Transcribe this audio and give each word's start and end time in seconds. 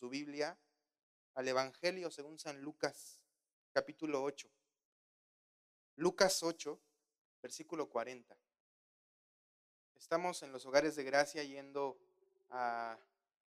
su 0.00 0.08
Biblia 0.08 0.58
al 1.34 1.46
Evangelio 1.46 2.10
según 2.10 2.38
San 2.38 2.62
Lucas, 2.62 3.20
capítulo 3.70 4.22
8. 4.22 4.48
Lucas 5.96 6.42
8, 6.42 6.80
versículo 7.42 7.90
40. 7.90 8.34
Estamos 9.96 10.42
en 10.42 10.52
los 10.52 10.64
hogares 10.64 10.96
de 10.96 11.04
gracia 11.04 11.44
yendo 11.44 12.00
a 12.48 12.98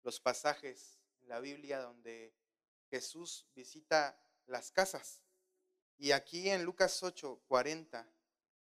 los 0.02 0.18
pasajes 0.18 0.98
en 1.20 1.28
la 1.28 1.38
Biblia 1.38 1.78
donde 1.78 2.34
Jesús 2.90 3.46
visita 3.54 4.20
las 4.46 4.72
casas. 4.72 5.22
Y 5.96 6.10
aquí 6.10 6.50
en 6.50 6.64
Lucas 6.64 7.04
8, 7.04 7.40
40 7.46 8.04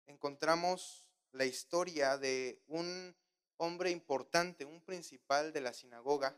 encontramos 0.05 1.05
la 1.33 1.43
historia 1.43 2.17
de 2.17 2.61
un 2.67 3.13
hombre 3.57 3.91
importante, 3.91 4.63
un 4.63 4.79
principal 4.79 5.51
de 5.51 5.59
la 5.59 5.73
sinagoga, 5.73 6.33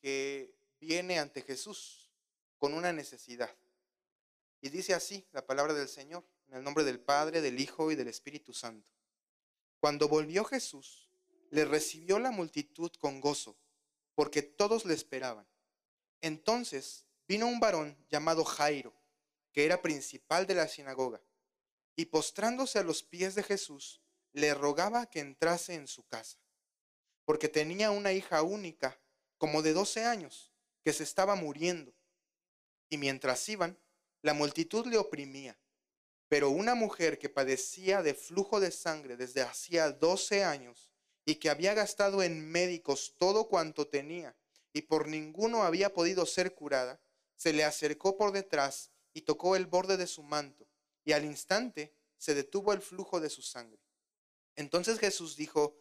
que 0.00 0.54
viene 0.80 1.18
ante 1.18 1.42
Jesús 1.42 2.10
con 2.58 2.74
una 2.74 2.92
necesidad. 2.92 3.54
Y 4.60 4.70
dice 4.70 4.94
así 4.94 5.26
la 5.32 5.46
palabra 5.46 5.74
del 5.74 5.88
Señor, 5.88 6.24
en 6.48 6.56
el 6.56 6.64
nombre 6.64 6.84
del 6.84 7.00
Padre, 7.00 7.40
del 7.40 7.60
Hijo 7.60 7.92
y 7.92 7.94
del 7.94 8.08
Espíritu 8.08 8.52
Santo. 8.52 8.88
Cuando 9.80 10.08
volvió 10.08 10.44
Jesús, 10.44 11.08
le 11.50 11.64
recibió 11.64 12.18
la 12.18 12.30
multitud 12.30 12.90
con 12.98 13.20
gozo, 13.20 13.56
porque 14.14 14.42
todos 14.42 14.84
le 14.84 14.94
esperaban. 14.94 15.46
Entonces 16.20 17.06
vino 17.28 17.46
un 17.46 17.60
varón 17.60 17.96
llamado 18.08 18.44
Jairo, 18.44 18.94
que 19.52 19.64
era 19.64 19.82
principal 19.82 20.46
de 20.46 20.54
la 20.54 20.68
sinagoga, 20.68 21.22
y 21.94 22.06
postrándose 22.06 22.78
a 22.78 22.82
los 22.82 23.02
pies 23.02 23.34
de 23.34 23.42
Jesús, 23.42 24.02
le 24.32 24.54
rogaba 24.54 25.06
que 25.06 25.20
entrase 25.20 25.74
en 25.74 25.86
su 25.86 26.06
casa, 26.06 26.38
porque 27.24 27.48
tenía 27.48 27.90
una 27.90 28.12
hija 28.12 28.42
única, 28.42 29.00
como 29.38 29.62
de 29.62 29.72
doce 29.72 30.04
años, 30.04 30.52
que 30.84 30.92
se 30.92 31.04
estaba 31.04 31.34
muriendo. 31.34 31.94
Y 32.90 32.98
mientras 32.98 33.48
iban, 33.48 33.78
la 34.20 34.34
multitud 34.34 34.86
le 34.86 34.98
oprimía. 34.98 35.58
Pero 36.28 36.50
una 36.50 36.74
mujer 36.74 37.18
que 37.18 37.28
padecía 37.28 38.02
de 38.02 38.14
flujo 38.14 38.60
de 38.60 38.70
sangre 38.70 39.16
desde 39.16 39.40
hacía 39.40 39.90
doce 39.92 40.44
años 40.44 40.90
y 41.24 41.36
que 41.36 41.50
había 41.50 41.74
gastado 41.74 42.22
en 42.22 42.50
médicos 42.50 43.14
todo 43.16 43.48
cuanto 43.48 43.88
tenía 43.88 44.36
y 44.72 44.82
por 44.82 45.08
ninguno 45.08 45.62
había 45.62 45.94
podido 45.94 46.26
ser 46.26 46.54
curada, 46.54 47.00
se 47.36 47.52
le 47.52 47.64
acercó 47.64 48.16
por 48.16 48.32
detrás 48.32 48.90
y 49.14 49.22
tocó 49.22 49.56
el 49.56 49.66
borde 49.66 49.96
de 49.96 50.06
su 50.06 50.22
manto 50.22 50.68
y 51.04 51.12
al 51.12 51.24
instante 51.24 51.94
se 52.18 52.34
detuvo 52.34 52.72
el 52.72 52.82
flujo 52.82 53.20
de 53.20 53.30
su 53.30 53.42
sangre. 53.42 53.80
Entonces 54.56 54.98
Jesús 54.98 55.36
dijo, 55.36 55.76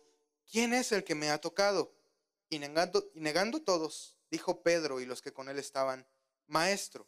¿quién 0.49 0.73
es 0.73 0.91
el 0.91 1.03
que 1.03 1.15
me 1.15 1.29
ha 1.29 1.39
tocado? 1.39 1.96
Y 2.49 2.59
negando, 2.59 3.09
y 3.13 3.19
negando 3.19 3.61
todos, 3.61 4.17
dijo 4.31 4.63
Pedro 4.63 4.99
y 4.99 5.05
los 5.05 5.21
que 5.21 5.33
con 5.33 5.49
él 5.49 5.59
estaban, 5.59 6.07
Maestro, 6.47 7.07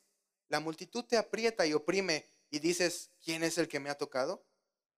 la 0.49 0.59
multitud 0.59 1.05
te 1.05 1.17
aprieta 1.17 1.65
y 1.65 1.73
oprime 1.73 2.29
y 2.49 2.59
dices, 2.59 3.11
¿quién 3.23 3.43
es 3.43 3.57
el 3.57 3.67
que 3.67 3.79
me 3.79 3.89
ha 3.89 3.97
tocado? 3.97 4.45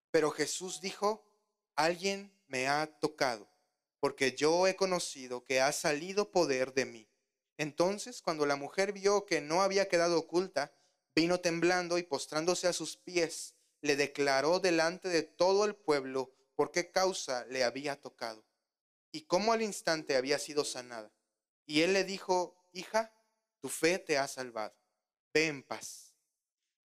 Pero 0.10 0.32
Jesús 0.32 0.82
dijo, 0.82 1.26
alguien 1.76 2.36
me 2.48 2.68
ha 2.68 2.88
tocado, 3.00 3.52
porque 4.00 4.32
yo 4.32 4.66
he 4.68 4.76
conocido 4.76 5.44
que 5.44 5.62
ha 5.62 5.72
salido 5.72 6.32
poder 6.32 6.74
de 6.74 6.86
mí. 6.86 7.10
Entonces, 7.58 8.22
cuando 8.22 8.46
la 8.46 8.56
mujer 8.56 8.94
vio 8.94 9.26
que 9.26 9.42
no 9.42 9.62
había 9.62 9.88
quedado 9.88 10.18
oculta, 10.18 10.74
vino 11.14 11.40
temblando 11.40 11.98
y 11.98 12.04
postrándose 12.04 12.68
a 12.68 12.74
sus 12.74 12.98
pies, 12.98 13.56
le 13.82 13.96
declaró 13.96 14.60
delante 14.60 15.10
de 15.10 15.24
todo 15.24 15.66
el 15.66 15.76
pueblo 15.76 16.34
por 16.56 16.72
qué 16.72 16.92
causa 16.92 17.46
le 17.46 17.64
había 17.64 18.00
tocado 18.00 18.44
y 19.12 19.24
cómo 19.24 19.54
al 19.54 19.62
instante 19.62 20.16
había 20.16 20.40
sido 20.40 20.64
sanada. 20.64 21.12
Y 21.66 21.82
él 21.82 21.94
le 21.94 22.04
dijo, 22.04 22.56
hija, 22.72 23.14
tu 23.60 23.70
fe 23.70 24.00
te 24.00 24.18
ha 24.18 24.28
salvado, 24.28 24.76
ve 25.34 25.48
en 25.48 25.64
paz. 25.64 26.16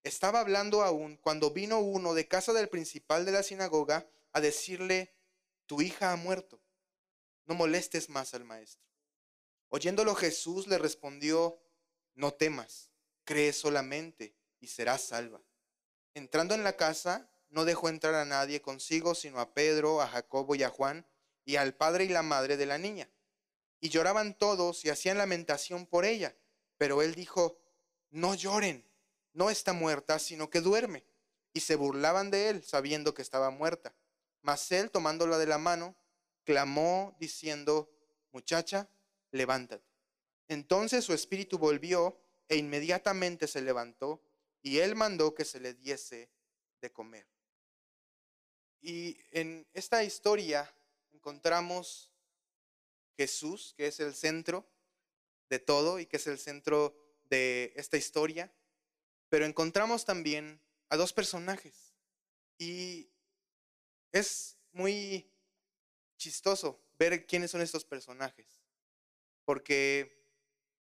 Estaba 0.03 0.41
hablando 0.41 0.83
aún 0.83 1.17
cuando 1.17 1.51
vino 1.51 1.81
uno 1.81 2.15
de 2.15 2.29
casa 2.29 2.53
del 2.53 2.69
principal 2.69 3.25
de 3.25 3.33
la 3.33 3.43
sinagoga 3.43 4.09
a 4.33 4.41
decirle, 4.41 5.17
tu 5.67 5.83
hija 5.83 6.13
ha 6.13 6.17
muerto, 6.17 6.61
no 7.47 7.55
molestes 7.55 8.09
más 8.09 8.35
al 8.35 8.45
maestro. 8.45 8.87
Oyéndolo 9.69 10.15
Jesús 10.15 10.69
le 10.69 10.79
respondió, 10.79 11.61
no 12.15 12.33
temas 12.35 12.91
cree 13.27 13.53
solamente 13.53 14.35
y 14.61 14.69
serás 14.69 15.03
salva. 15.03 15.43
Entrando 16.15 16.55
en 16.55 16.65
la 16.65 16.77
casa, 16.77 17.29
no 17.51 17.67
dejó 17.67 17.91
entrar 17.91 18.15
a 18.15 18.25
nadie 18.25 18.63
consigo, 18.63 19.15
sino 19.15 19.39
a 19.41 19.53
Pedro, 19.53 20.01
a 20.01 20.09
Jacobo 20.09 20.55
y 20.55 20.63
a 20.63 20.71
Juan, 20.71 21.07
y 21.47 21.57
al 21.57 21.75
padre 21.75 22.05
y 22.05 22.09
la 22.09 22.23
madre 22.23 22.59
de 22.59 22.67
la 22.67 22.77
niña. 22.77 23.09
Y 23.81 23.89
lloraban 23.89 24.37
todos 24.37 24.85
y 24.85 24.91
hacían 24.91 25.17
lamentación 25.17 25.87
por 25.87 26.05
ella. 26.05 26.37
Pero 26.77 27.01
él 27.01 27.15
dijo, 27.15 27.59
no 28.11 28.35
lloren, 28.35 28.85
no 29.33 29.49
está 29.49 29.73
muerta, 29.73 30.19
sino 30.19 30.51
que 30.51 30.61
duerme. 30.61 31.05
Y 31.55 31.61
se 31.61 31.77
burlaban 31.77 32.31
de 32.31 32.51
él, 32.51 32.65
sabiendo 32.65 33.15
que 33.15 33.23
estaba 33.23 33.51
muerta. 33.51 33.95
Mas 34.43 34.71
él, 34.73 34.91
tomándola 34.91 35.39
de 35.39 35.47
la 35.47 35.57
mano, 35.57 35.97
clamó, 36.45 37.17
diciendo, 37.19 37.91
muchacha, 38.33 38.89
levántate. 39.31 39.87
Entonces 40.49 41.05
su 41.05 41.13
espíritu 41.13 41.59
volvió 41.59 42.21
e 42.49 42.57
inmediatamente 42.57 43.47
se 43.47 43.63
levantó 43.63 44.23
y 44.63 44.79
él 44.79 44.95
mandó 44.95 45.35
que 45.35 45.45
se 45.45 45.61
le 45.61 45.75
diese 45.75 46.29
de 46.81 46.93
comer. 46.93 47.27
Y 48.81 49.19
en 49.33 49.67
esta 49.73 50.05
historia 50.05 50.73
encontramos 51.27 52.13
Jesús, 53.17 53.75
que 53.77 53.89
es 53.89 53.99
el 53.99 54.15
centro 54.15 54.65
de 55.51 55.59
todo 55.59 55.99
y 55.99 56.07
que 56.07 56.19
es 56.19 56.29
el 56.29 56.39
centro 56.39 56.97
de 57.25 57.73
esta 57.75 57.97
historia, 57.97 58.55
pero 59.29 59.45
encontramos 59.45 60.05
también 60.05 60.61
a 60.89 60.97
dos 60.97 61.13
personajes. 61.13 61.97
Y 62.59 63.11
es 64.13 64.57
muy 64.71 65.29
chistoso 66.17 66.81
ver 66.97 67.27
quiénes 67.27 67.51
son 67.51 67.61
estos 67.61 67.85
personajes, 67.85 68.63
porque 69.45 70.25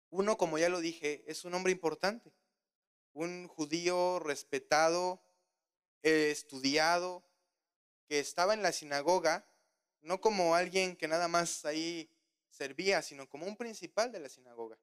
uno, 0.09 0.37
como 0.37 0.57
ya 0.57 0.69
lo 0.69 0.79
dije, 0.79 1.23
es 1.27 1.45
un 1.45 1.53
hombre 1.53 1.71
importante, 1.71 2.33
un 3.13 3.47
judío 3.47 4.17
respetado, 4.17 5.21
eh, 6.01 6.31
estudiado, 6.31 7.23
que 8.07 8.19
estaba 8.19 8.55
en 8.55 8.63
la 8.63 8.71
sinagoga, 8.71 9.45
no 10.01 10.21
como 10.21 10.55
alguien 10.55 10.95
que 10.95 11.07
nada 11.07 11.27
más 11.27 11.65
ahí 11.65 12.09
servía, 12.49 13.01
sino 13.01 13.29
como 13.29 13.45
un 13.45 13.57
principal 13.57 14.11
de 14.11 14.19
la 14.19 14.29
sinagoga. 14.29 14.77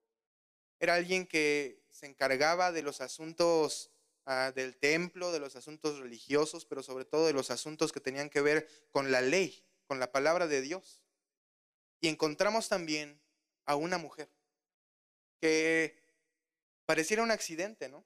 Era 0.81 0.95
alguien 0.95 1.27
que 1.27 1.83
se 1.91 2.07
encargaba 2.07 2.73
de 2.73 2.83
los 2.83 3.01
asuntos 3.01 3.91
ah, 4.27 4.53
del 4.55 4.77
templo, 4.77 5.33
de 5.33 5.41
los 5.41 5.57
asuntos 5.57 5.99
religiosos, 5.99 6.65
pero 6.65 6.83
sobre 6.83 7.05
todo 7.05 7.27
de 7.27 7.33
los 7.33 7.51
asuntos 7.51 7.93
que 7.93 8.01
tenían 8.01 8.31
que 8.31 8.41
ver 8.41 8.69
con 8.91 9.11
la 9.11 9.21
ley, 9.21 9.65
con 9.87 9.99
la 9.99 10.13
palabra 10.13 10.47
de 10.47 10.61
Dios. 10.61 11.03
Y 12.01 12.09
encontramos 12.09 12.69
también 12.69 13.21
a 13.65 13.75
una 13.75 13.99
mujer 13.99 14.31
que 15.41 16.01
pareciera 16.87 17.23
un 17.23 17.31
accidente, 17.31 17.89
¿no? 17.89 18.05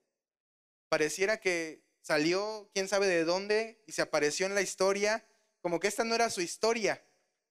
Pareciera 0.89 1.39
que 1.39 1.83
salió 2.01 2.69
quién 2.73 2.87
sabe 2.87 3.07
de 3.07 3.23
dónde 3.23 3.81
y 3.87 3.93
se 3.93 4.01
apareció 4.01 4.45
en 4.45 4.55
la 4.55 4.61
historia, 4.61 5.25
como 5.63 5.79
que 5.79 5.87
esta 5.87 6.03
no 6.03 6.13
era 6.13 6.29
su 6.29 6.41
historia, 6.41 7.01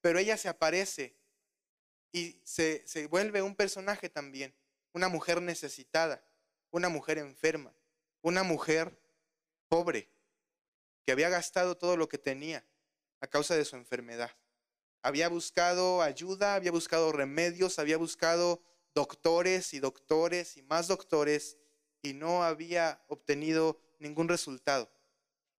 pero 0.03 0.19
ella 0.19 0.37
se 0.37 0.51
aparece 0.51 1.17
y 2.13 2.39
se, 2.45 2.87
se 2.87 3.07
vuelve 3.07 3.41
un 3.41 3.57
personaje 3.57 4.11
también, 4.11 4.55
una 4.93 5.09
mujer 5.09 5.41
necesitada, 5.41 6.23
una 6.71 6.91
mujer 6.91 7.17
enferma, 7.17 7.75
una 8.21 8.43
mujer 8.43 9.01
pobre, 9.69 10.11
que 11.07 11.13
había 11.13 11.31
gastado 11.31 11.79
todo 11.79 11.97
lo 11.97 12.07
que 12.07 12.19
tenía 12.19 12.63
a 13.23 13.29
causa 13.29 13.57
de 13.57 13.65
su 13.65 13.77
enfermedad. 13.77 14.31
Había 15.01 15.31
buscado 15.31 16.03
ayuda, 16.03 16.55
había 16.55 16.71
buscado 16.71 17.13
remedios, 17.13 17.79
había 17.79 17.97
buscado 17.97 18.63
doctores 18.95 19.73
y 19.73 19.81
doctores 19.81 20.59
y 20.59 20.63
más 20.63 20.87
doctores 20.87 21.57
y 22.03 22.13
no 22.13 22.45
había 22.45 23.03
obtenido 23.09 23.81
ningún 23.99 24.29
resultado. 24.29 24.93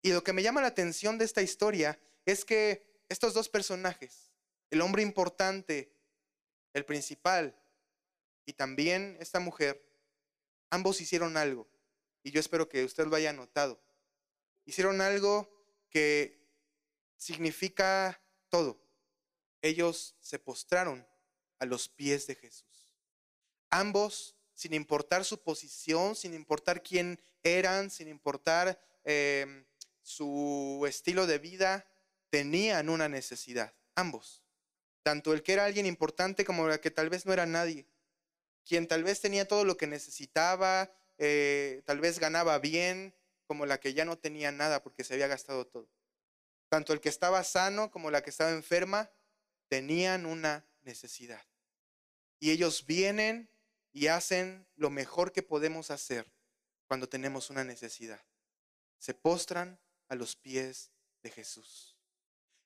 Y 0.02 0.12
lo 0.12 0.22
que 0.22 0.32
me 0.32 0.44
llama 0.44 0.60
la 0.60 0.68
atención 0.68 1.18
de 1.18 1.24
esta 1.24 1.42
historia 1.42 1.98
es 2.24 2.44
que 2.44 3.02
estos 3.08 3.34
dos 3.34 3.48
personajes, 3.48 4.30
el 4.70 4.80
hombre 4.80 5.02
importante, 5.02 5.92
el 6.72 6.84
principal, 6.84 7.56
y 8.46 8.52
también 8.52 9.16
esta 9.20 9.40
mujer, 9.40 9.82
ambos 10.70 11.00
hicieron 11.00 11.36
algo. 11.36 11.68
Y 12.22 12.30
yo 12.30 12.40
espero 12.40 12.68
que 12.68 12.84
usted 12.84 13.06
lo 13.06 13.16
haya 13.16 13.32
notado. 13.32 13.80
Hicieron 14.64 15.00
algo 15.00 15.50
que 15.90 16.44
significa 17.16 18.20
todo. 18.48 18.80
Ellos 19.62 20.16
se 20.20 20.38
postraron 20.38 21.06
a 21.58 21.66
los 21.66 21.88
pies 21.88 22.26
de 22.26 22.34
Jesús. 22.34 22.94
Ambos, 23.70 24.36
sin 24.52 24.74
importar 24.74 25.24
su 25.24 25.42
posición, 25.42 26.14
sin 26.14 26.34
importar 26.34 26.82
quién 26.82 27.20
eran, 27.42 27.90
sin 27.90 28.08
importar 28.08 28.80
em, 29.04 29.64
su 30.02 30.84
estilo 30.88 31.26
de 31.26 31.38
vida, 31.38 31.86
tenían 32.34 32.88
una 32.88 33.08
necesidad. 33.08 33.72
Ambos. 33.94 34.42
Tanto 35.04 35.32
el 35.32 35.44
que 35.44 35.52
era 35.52 35.66
alguien 35.66 35.86
importante 35.86 36.44
como 36.44 36.68
el 36.68 36.80
que 36.80 36.90
tal 36.90 37.08
vez 37.08 37.26
no 37.26 37.32
era 37.32 37.46
nadie. 37.46 37.86
quien 38.64 38.88
tal 38.88 39.04
vez 39.04 39.20
tenía 39.20 39.46
todo 39.46 39.64
lo 39.64 39.76
que 39.76 39.86
necesitaba, 39.86 40.90
eh, 41.18 41.82
tal 41.84 42.00
vez 42.00 42.18
ganaba 42.18 42.58
bien, 42.58 43.14
como 43.46 43.66
la 43.66 43.78
que 43.78 43.94
ya 43.94 44.04
no 44.04 44.18
tenía 44.18 44.50
nada 44.50 44.82
porque 44.82 45.04
se 45.04 45.14
había 45.14 45.28
gastado 45.28 45.64
todo. 45.64 45.88
Tanto 46.68 46.92
el 46.92 47.00
que 47.00 47.08
estaba 47.08 47.44
sano 47.44 47.92
como 47.92 48.10
la 48.10 48.24
que 48.24 48.30
estaba 48.30 48.50
enferma 48.50 49.12
tenían 49.68 50.26
una 50.26 50.66
necesidad. 50.82 51.46
Y 52.40 52.50
ellos 52.50 52.84
vienen 52.84 53.48
y 53.92 54.08
hacen 54.08 54.66
lo 54.74 54.90
mejor 54.90 55.30
que 55.30 55.44
podemos 55.44 55.92
hacer 55.92 56.32
cuando 56.88 57.08
tenemos 57.08 57.48
una 57.50 57.62
necesidad. 57.62 58.24
Se 58.98 59.14
postran 59.14 59.78
a 60.08 60.16
los 60.16 60.34
pies 60.34 60.90
de 61.22 61.30
Jesús. 61.30 61.93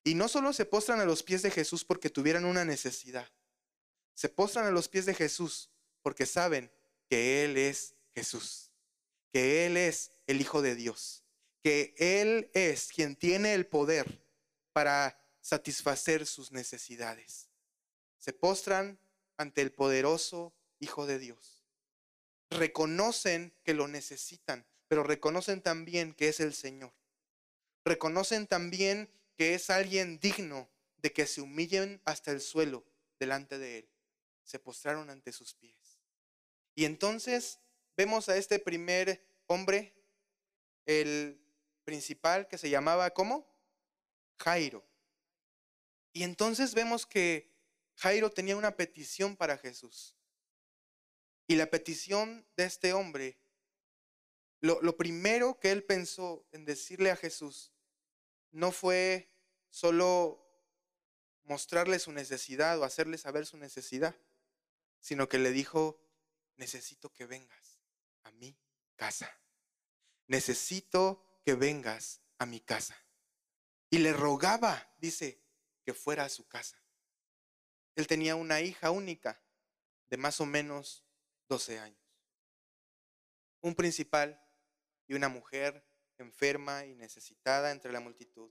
Y 0.09 0.15
no 0.15 0.27
solo 0.27 0.55
se 0.55 0.65
postran 0.65 1.01
a 1.01 1.05
los 1.05 1.23
pies 1.23 1.43
de 1.43 1.51
Jesús 1.51 1.85
porque 1.85 2.09
tuvieran 2.09 2.47
una 2.47 2.65
necesidad. 2.65 3.31
Se 4.15 4.31
postran 4.31 4.65
a 4.65 4.71
los 4.71 4.89
pies 4.89 5.05
de 5.05 5.13
Jesús 5.13 5.69
porque 6.01 6.25
saben 6.25 6.73
que 7.11 7.45
Él 7.45 7.59
es 7.59 7.95
Jesús, 8.15 8.73
que 9.31 9.67
Él 9.67 9.77
es 9.77 10.11
el 10.27 10.41
Hijo 10.41 10.63
de 10.63 10.75
Dios, 10.77 11.25
que 11.63 11.95
Él 11.99 12.51
es 12.55 12.89
quien 12.89 13.17
tiene 13.17 13.53
el 13.53 13.67
poder 13.67 14.25
para 14.73 15.23
satisfacer 15.43 16.25
sus 16.25 16.53
necesidades. 16.53 17.51
Se 18.17 18.33
postran 18.33 18.99
ante 19.37 19.61
el 19.61 19.73
poderoso 19.73 20.55
Hijo 20.79 21.05
de 21.05 21.19
Dios. 21.19 21.67
Reconocen 22.49 23.53
que 23.63 23.75
lo 23.75 23.89
necesitan, 23.89 24.67
pero 24.89 25.03
reconocen 25.03 25.61
también 25.61 26.15
que 26.15 26.29
es 26.31 26.41
el 26.41 26.55
Señor. 26.55 26.95
Reconocen 27.85 28.47
también 28.47 29.11
que 29.39 29.55
es 29.55 29.71
alguien 29.71 30.19
digno 30.19 30.69
de 30.97 31.13
que 31.13 31.25
se 31.25 31.41
humillen 31.41 32.03
hasta 32.05 32.33
el 32.33 32.41
suelo 32.41 32.85
delante 33.21 33.57
de 33.57 33.79
Él. 33.79 33.91
Se 34.43 34.59
postraron 34.59 35.11
ante 35.11 35.33
sus 35.33 35.55
pies. 35.55 36.01
Y 36.75 36.85
entonces 36.85 37.61
vemos 37.97 38.29
a 38.29 38.37
este 38.37 38.59
primer 38.59 39.25
hombre, 39.47 39.95
el 40.87 41.41
principal 41.85 42.49
que 42.49 42.59
se 42.59 42.69
llamaba 42.69 43.11
¿cómo? 43.11 43.47
Jairo. 44.41 44.85
Y 46.13 46.25
entonces 46.25 46.75
vemos 46.75 47.07
que 47.07 47.55
Jairo 47.95 48.31
tenía 48.31 48.57
una 48.57 48.77
petición 48.77 49.37
para 49.37 49.57
Jesús. 49.57 50.17
Y 51.47 51.55
la 51.55 51.71
petición 51.71 52.45
de 52.57 52.65
este 52.65 52.93
hombre, 52.93 53.39
lo, 54.61 54.83
lo, 54.83 54.97
primero 54.97 55.61
que 55.61 55.71
él 55.71 55.85
pensó 55.85 56.45
en 56.51 56.65
decirle 56.65 57.13
a 57.13 57.17
Jesús 57.17 57.73
no 58.51 58.73
fue 58.73 59.31
solo 59.71 60.45
mostrarle 61.45 61.99
su 61.99 62.13
necesidad 62.13 62.79
o 62.79 62.85
hacerle 62.85 63.19
saber 63.19 63.47
su 63.47 63.57
necesidad, 63.57 64.15
sino 65.01 65.29
que 65.29 65.39
le 65.39 65.51
dijo, 65.51 66.01
necesito 66.57 67.13
que 67.13 67.27
vengas 67.27 67.81
a 68.25 68.31
mi 68.33 68.59
casa. 68.97 69.41
Necesito 70.27 71.41
que 71.45 71.55
vengas 71.55 72.21
a 72.39 72.47
mi 72.47 72.61
casa. 72.61 72.97
Y 73.91 73.99
le 73.99 74.13
rogaba, 74.13 74.95
dice, 74.99 75.43
que 75.83 75.95
fuera 75.95 76.25
a 76.25 76.29
su 76.29 76.47
casa. 76.47 76.79
Él 77.95 78.07
tenía 78.07 78.37
una 78.37 78.61
hija 78.61 78.91
única 78.91 79.43
de 80.11 80.19
más 80.19 80.41
o 80.41 80.47
menos 80.47 81.07
12 81.49 81.79
años. 81.79 81.99
Un 83.63 83.75
principal 83.75 84.41
y 85.07 85.15
una 85.15 85.29
mujer 85.29 85.88
enferma 86.23 86.85
y 86.85 86.95
necesitada 86.95 87.71
entre 87.71 87.93
la 87.93 88.01
multitud 88.01 88.51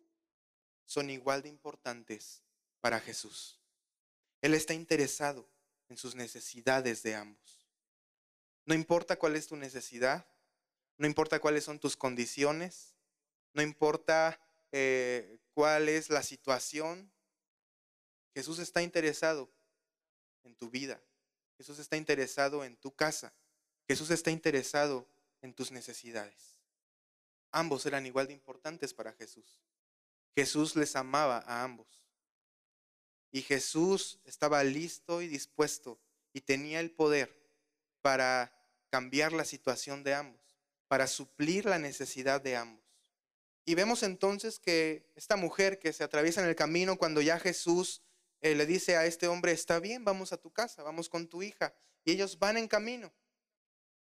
son 0.86 1.10
igual 1.10 1.42
de 1.42 1.50
importantes 1.50 2.44
para 2.80 3.00
Jesús. 3.00 3.60
Él 4.42 4.54
está 4.54 4.74
interesado 4.74 5.48
en 5.90 5.98
sus 5.98 6.16
necesidades 6.16 7.04
de 7.04 7.16
ambos. 7.16 7.68
No 8.66 8.74
importa 8.74 9.18
cuál 9.18 9.36
es 9.36 9.48
tu 9.48 9.56
necesidad, 9.56 10.26
no 10.98 11.08
importa 11.08 11.40
cuáles 11.40 11.64
son 11.64 11.80
tus 11.80 11.96
condiciones, 11.96 12.96
no 13.54 13.62
importa 13.62 14.40
eh, 14.72 15.40
cuál 15.54 15.90
es 15.90 16.10
la 16.10 16.24
situación, 16.24 17.12
Jesús 18.34 18.60
está 18.60 18.82
interesado 18.82 19.50
en 20.44 20.56
tu 20.56 20.70
vida, 20.70 21.02
Jesús 21.58 21.80
está 21.80 21.98
interesado 21.98 22.64
en 22.64 22.78
tu 22.78 22.96
casa, 22.96 23.34
Jesús 23.88 24.12
está 24.12 24.32
interesado 24.32 25.08
en 25.42 25.54
tus 25.54 25.72
necesidades. 25.72 26.57
Ambos 27.52 27.86
eran 27.86 28.06
igual 28.06 28.28
de 28.28 28.34
importantes 28.34 28.94
para 28.94 29.14
Jesús. 29.14 29.60
Jesús 30.36 30.76
les 30.76 30.96
amaba 30.96 31.40
a 31.48 31.64
ambos. 31.64 32.06
Y 33.32 33.42
Jesús 33.42 34.20
estaba 34.26 34.64
listo 34.64 35.22
y 35.22 35.28
dispuesto 35.28 36.00
y 36.34 36.42
tenía 36.42 36.80
el 36.80 36.92
poder 36.92 37.36
para 38.02 38.54
cambiar 38.90 39.34
la 39.34 39.46
situación 39.46 40.04
de 40.04 40.14
ambos, 40.14 40.58
para 40.88 41.08
suplir 41.08 41.66
la 41.66 41.80
necesidad 41.80 42.42
de 42.42 42.56
ambos. 42.56 42.84
Y 43.66 43.76
vemos 43.76 44.04
entonces 44.04 44.60
que 44.60 45.12
esta 45.16 45.36
mujer 45.36 45.78
que 45.80 45.92
se 45.92 46.04
atraviesa 46.04 46.42
en 46.42 46.48
el 46.48 46.56
camino 46.56 46.98
cuando 46.98 47.22
ya 47.22 47.38
Jesús 47.38 48.02
eh, 48.42 48.56
le 48.56 48.66
dice 48.66 48.96
a 48.96 49.06
este 49.06 49.28
hombre, 49.28 49.52
está 49.52 49.80
bien, 49.80 50.06
vamos 50.06 50.32
a 50.32 50.38
tu 50.38 50.52
casa, 50.52 50.84
vamos 50.84 51.10
con 51.10 51.28
tu 51.28 51.44
hija. 51.44 51.74
Y 52.06 52.12
ellos 52.12 52.40
van 52.40 52.58
en 52.58 52.68
camino. 52.68 53.12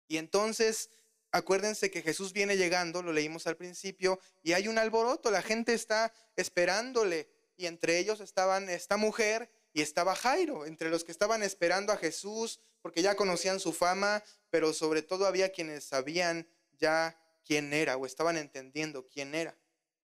Y 0.07 0.17
entonces 0.17 0.89
acuérdense 1.35 1.91
que 1.91 2.01
Jesús 2.01 2.31
viene 2.31 2.55
llegando, 2.55 3.03
lo 3.03 3.11
leímos 3.11 3.45
al 3.45 3.57
principio, 3.57 4.21
y 4.41 4.53
hay 4.53 4.69
un 4.69 4.77
alboroto, 4.77 5.31
la 5.31 5.41
gente 5.41 5.73
está 5.73 6.13
esperándole. 6.37 7.27
Y 7.57 7.65
entre 7.65 7.99
ellos 7.99 8.21
estaban 8.21 8.69
esta 8.69 8.95
mujer 8.95 9.49
y 9.73 9.81
estaba 9.81 10.15
Jairo, 10.15 10.65
entre 10.65 10.89
los 10.89 11.03
que 11.03 11.11
estaban 11.11 11.43
esperando 11.43 11.91
a 11.91 11.97
Jesús, 11.97 12.61
porque 12.81 13.01
ya 13.01 13.15
conocían 13.15 13.59
su 13.59 13.73
fama, 13.73 14.23
pero 14.49 14.71
sobre 14.71 15.01
todo 15.01 15.25
había 15.27 15.51
quienes 15.51 15.83
sabían 15.83 16.47
ya 16.77 17.19
quién 17.43 17.73
era 17.73 17.97
o 17.97 18.05
estaban 18.05 18.37
entendiendo 18.37 19.05
quién 19.09 19.35
era. 19.35 19.57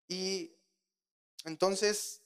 Y 0.08 0.56
entonces 1.44 2.22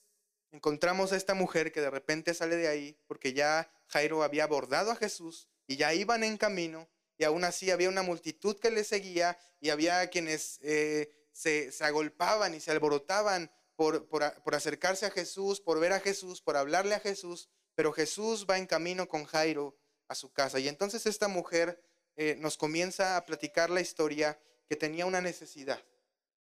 encontramos 0.51 1.11
a 1.11 1.17
esta 1.17 1.35
mujer 1.35 1.71
que 1.71 1.81
de 1.81 1.91
repente 1.91 2.33
sale 2.33 2.55
de 2.55 2.67
ahí 2.67 2.97
porque 3.05 3.33
ya 3.33 3.71
Jairo 3.87 4.23
había 4.23 4.45
abordado 4.45 4.89
a 4.91 4.95
Jesús 4.95 5.47
y 5.67 5.75
ya 5.75 5.93
iban 5.93 6.23
en 6.23 6.37
camino 6.37 6.87
y 7.17 7.23
aún 7.23 7.43
así 7.43 7.71
había 7.71 7.89
una 7.89 8.03
multitud 8.03 8.59
que 8.59 8.71
le 8.71 8.83
seguía 8.83 9.37
y 9.59 9.69
había 9.69 10.09
quienes 10.09 10.59
eh, 10.61 11.09
se, 11.31 11.71
agolpaban 11.81 12.53
y 12.53 12.59
se 12.59 12.71
alborotaban 12.71 13.51
por, 13.75 14.07
por, 14.07 14.55
acercarse 14.55 15.05
a 15.05 15.11
Jesús, 15.11 15.59
por 15.59 15.79
ver 15.79 15.93
a 15.93 15.99
Jesús, 15.99 16.41
por 16.41 16.57
hablarle 16.57 16.95
a 16.95 16.99
Jesús, 16.99 17.49
pero 17.75 17.91
Jesús 17.91 18.45
va 18.49 18.57
en 18.57 18.67
camino 18.67 19.07
con 19.07 19.25
Jairo 19.25 19.77
a 20.07 20.15
su 20.15 20.31
casa. 20.31 20.59
Y 20.59 20.67
entonces 20.67 21.05
esta 21.05 21.27
mujer 21.27 21.81
eh, 22.15 22.35
nos 22.39 22.57
comienza 22.57 23.17
a 23.17 23.25
platicar 23.25 23.69
la 23.69 23.81
historia 23.81 24.39
que 24.69 24.75
tenía 24.75 25.05
una 25.05 25.21
necesidad. 25.21 25.83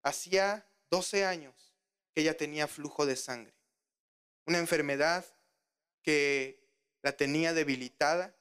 Hacía 0.02 0.66
12 0.90 1.25
años 1.25 1.75
que 2.14 2.23
ella 2.23 2.37
tenía 2.37 2.66
flujo 2.66 3.06
de 3.06 3.16
sangre, 3.16 3.54
una 4.47 4.59
enfermedad 4.59 5.25
que 6.02 6.61
la 7.02 7.12
tenía 7.12 7.52
debilitada, 7.52 8.35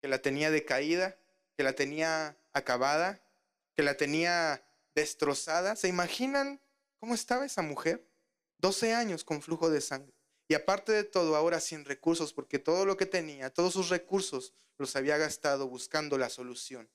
que 0.00 0.08
la 0.08 0.18
tenía 0.18 0.50
decaída, 0.50 1.16
que 1.56 1.62
la 1.64 1.74
tenía 1.74 2.38
acabada, 2.52 3.22
que 3.76 3.82
la 3.82 3.96
tenía 3.96 4.66
destrozada. 4.94 5.76
¿Se 5.76 5.88
imaginan 5.88 6.60
cómo 6.98 7.14
estaba 7.14 7.44
esa 7.44 7.62
mujer? 7.62 8.08
12 8.58 8.94
años 8.94 9.24
con 9.24 9.42
flujo 9.42 9.70
de 9.70 9.80
sangre. 9.80 10.14
Y 10.48 10.54
aparte 10.54 10.92
de 10.92 11.04
todo, 11.04 11.36
ahora 11.36 11.60
sin 11.60 11.84
recursos, 11.84 12.32
porque 12.32 12.58
todo 12.58 12.84
lo 12.84 12.96
que 12.96 13.06
tenía, 13.06 13.50
todos 13.50 13.72
sus 13.72 13.88
recursos, 13.88 14.54
los 14.76 14.96
había 14.96 15.16
gastado 15.16 15.68
buscando 15.68 16.18
la 16.18 16.28
solución. 16.28 16.90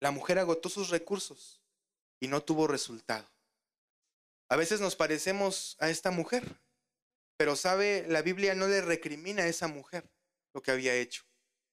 La 0.00 0.10
mujer 0.10 0.38
agotó 0.38 0.68
sus 0.68 0.90
recursos 0.90 1.60
y 2.20 2.28
no 2.28 2.42
tuvo 2.42 2.66
resultado. 2.66 3.28
A 4.48 4.56
veces 4.56 4.80
nos 4.80 4.96
parecemos 4.96 5.76
a 5.80 5.90
esta 5.90 6.10
mujer, 6.10 6.60
pero 7.36 7.54
sabe, 7.54 8.06
la 8.08 8.22
Biblia 8.22 8.54
no 8.54 8.66
le 8.66 8.80
recrimina 8.80 9.42
a 9.42 9.48
esa 9.48 9.68
mujer 9.68 10.10
lo 10.54 10.62
que 10.62 10.70
había 10.70 10.94
hecho. 10.94 11.24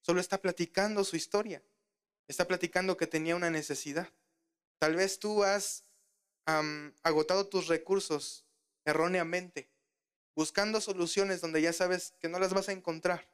Solo 0.02 0.20
está 0.20 0.42
platicando 0.42 1.04
su 1.04 1.16
historia. 1.16 1.64
Está 2.28 2.48
platicando 2.48 2.98
que 2.98 3.08
tenía 3.08 3.36
una 3.36 3.50
necesidad. 3.50 4.10
Tal 4.80 4.96
vez 4.96 5.20
tú 5.20 5.44
has 5.44 5.84
agotado 7.04 7.48
tus 7.48 7.68
recursos 7.68 8.46
erróneamente 8.86 9.70
buscando 10.36 10.82
soluciones 10.82 11.42
donde 11.42 11.62
ya 11.62 11.74
sabes 11.74 12.14
que 12.20 12.30
no 12.30 12.40
las 12.40 12.54
vas 12.54 12.70
a 12.70 12.74
encontrar, 12.74 13.28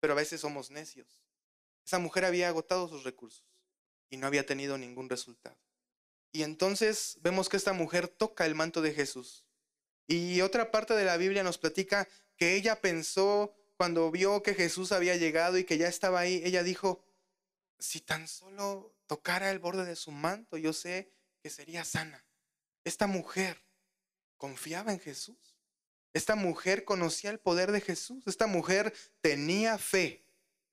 pero 0.00 0.12
a 0.12 0.16
veces 0.16 0.40
somos 0.40 0.70
necios. 0.70 1.20
Esa 1.84 1.98
mujer 1.98 2.24
había 2.24 2.48
agotado 2.48 2.88
sus 2.88 3.04
recursos 3.04 3.44
y 4.08 4.16
no 4.16 4.26
había 4.26 4.46
tenido 4.46 4.78
ningún 4.78 5.08
resultado. 5.08 5.58
Y 6.32 6.42
entonces 6.42 7.18
vemos 7.22 7.48
que 7.48 7.56
esta 7.56 7.72
mujer 7.72 8.08
toca 8.08 8.46
el 8.46 8.54
manto 8.54 8.80
de 8.82 8.92
Jesús. 8.92 9.44
Y 10.06 10.40
otra 10.40 10.70
parte 10.70 10.94
de 10.94 11.04
la 11.04 11.16
Biblia 11.16 11.42
nos 11.42 11.58
platica 11.58 12.08
que 12.36 12.54
ella 12.54 12.80
pensó 12.80 13.54
cuando 13.76 14.10
vio 14.10 14.42
que 14.42 14.54
Jesús 14.54 14.92
había 14.92 15.16
llegado 15.16 15.58
y 15.58 15.64
que 15.64 15.78
ya 15.78 15.88
estaba 15.88 16.20
ahí, 16.20 16.40
ella 16.44 16.62
dijo, 16.62 17.02
si 17.78 18.00
tan 18.00 18.26
solo 18.28 18.94
tocara 19.06 19.50
el 19.50 19.58
borde 19.58 19.84
de 19.84 19.96
su 19.96 20.10
manto, 20.10 20.56
yo 20.56 20.72
sé 20.72 21.12
que 21.40 21.50
sería 21.50 21.84
sana. 21.84 22.24
Esta 22.84 23.06
mujer 23.06 23.62
confiaba 24.36 24.92
en 24.92 25.00
Jesús. 25.00 25.56
Esta 26.12 26.34
mujer 26.34 26.84
conocía 26.84 27.30
el 27.30 27.38
poder 27.38 27.70
de 27.72 27.80
Jesús. 27.80 28.26
Esta 28.26 28.46
mujer 28.46 28.94
tenía 29.20 29.78
fe 29.78 30.26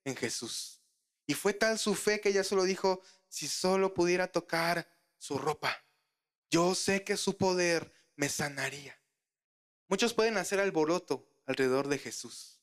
en 0.04 0.16
Jesús. 0.16 0.82
Y 1.28 1.34
fue 1.34 1.54
tal 1.54 1.78
su 1.78 1.96
fe 1.96 2.22
que 2.22 2.30
ella 2.30 2.44
solo 2.44 2.64
dijo, 2.64 3.02
si 3.28 3.48
solo 3.48 3.94
pudiera 3.94 4.32
tocar 4.32 4.90
su 5.18 5.38
ropa, 5.38 5.84
yo 6.50 6.76
sé 6.76 7.04
que 7.04 7.18
su 7.18 7.38
poder 7.38 7.92
me 8.16 8.30
sanaría. 8.30 9.00
Muchos 9.88 10.14
pueden 10.14 10.38
hacer 10.38 10.60
alboroto 10.60 11.28
alrededor 11.46 11.88
de 11.88 11.98
Jesús. 11.98 12.62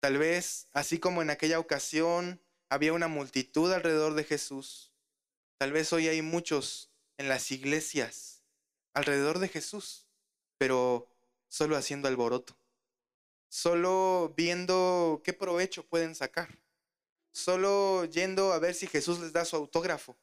Tal 0.00 0.18
vez, 0.18 0.68
así 0.72 0.98
como 0.98 1.22
en 1.22 1.30
aquella 1.30 1.58
ocasión 1.58 2.40
había 2.68 2.92
una 2.92 3.08
multitud 3.08 3.72
alrededor 3.72 4.14
de 4.14 4.24
Jesús, 4.24 4.92
tal 5.58 5.72
vez 5.72 5.92
hoy 5.92 6.08
hay 6.08 6.22
muchos 6.22 6.90
en 7.18 7.28
las 7.28 7.50
iglesias 7.50 8.42
alrededor 8.92 9.38
de 9.38 9.48
Jesús, 9.48 10.06
pero 10.58 11.08
solo 11.48 11.76
haciendo 11.76 12.08
alboroto, 12.08 12.56
solo 13.48 14.34
viendo 14.36 15.20
qué 15.24 15.32
provecho 15.32 15.86
pueden 15.86 16.14
sacar, 16.14 16.58
solo 17.32 18.04
yendo 18.06 18.52
a 18.52 18.58
ver 18.58 18.74
si 18.74 18.86
Jesús 18.86 19.20
les 19.20 19.32
da 19.32 19.44
su 19.44 19.56
autógrafo, 19.56 20.16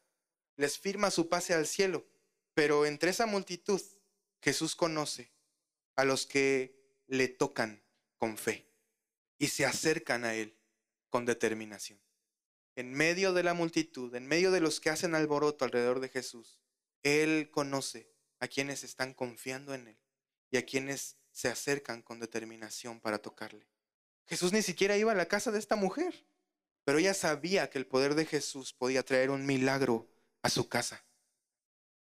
les 0.55 0.77
firma 0.77 1.11
su 1.11 1.29
pase 1.29 1.53
al 1.53 1.67
cielo, 1.67 2.05
pero 2.53 2.85
entre 2.85 3.11
esa 3.11 3.25
multitud 3.25 3.81
Jesús 4.41 4.75
conoce 4.75 5.31
a 5.95 6.03
los 6.03 6.25
que 6.25 6.75
le 7.07 7.27
tocan 7.27 7.81
con 8.17 8.37
fe 8.37 8.65
y 9.37 9.47
se 9.47 9.65
acercan 9.65 10.25
a 10.25 10.35
Él 10.35 10.55
con 11.09 11.25
determinación. 11.25 11.99
En 12.75 12.93
medio 12.93 13.33
de 13.33 13.43
la 13.43 13.53
multitud, 13.53 14.13
en 14.15 14.27
medio 14.27 14.51
de 14.51 14.61
los 14.61 14.79
que 14.79 14.89
hacen 14.89 15.15
alboroto 15.15 15.65
alrededor 15.65 15.99
de 15.99 16.09
Jesús, 16.09 16.59
Él 17.03 17.49
conoce 17.51 18.11
a 18.39 18.47
quienes 18.47 18.83
están 18.83 19.13
confiando 19.13 19.73
en 19.73 19.89
Él 19.89 19.99
y 20.49 20.57
a 20.57 20.65
quienes 20.65 21.17
se 21.31 21.49
acercan 21.49 22.01
con 22.01 22.19
determinación 22.19 22.99
para 22.99 23.19
tocarle. 23.19 23.67
Jesús 24.25 24.53
ni 24.53 24.61
siquiera 24.61 24.97
iba 24.97 25.11
a 25.11 25.15
la 25.15 25.27
casa 25.27 25.51
de 25.51 25.59
esta 25.59 25.75
mujer, 25.75 26.25
pero 26.83 26.97
ella 26.97 27.13
sabía 27.13 27.69
que 27.69 27.77
el 27.77 27.87
poder 27.87 28.15
de 28.15 28.25
Jesús 28.25 28.73
podía 28.73 29.03
traer 29.03 29.29
un 29.29 29.45
milagro 29.45 30.09
a 30.41 30.49
su 30.49 30.67
casa. 30.67 31.05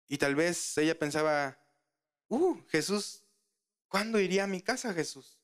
Y 0.07 0.17
tal 0.17 0.35
vez 0.35 0.77
ella 0.77 0.97
pensaba, 0.97 1.59
uh, 2.29 2.61
Jesús, 2.67 3.23
¿cuándo 3.87 4.19
iría 4.19 4.45
a 4.45 4.47
mi 4.47 4.61
casa 4.61 4.93
Jesús? 4.93 5.39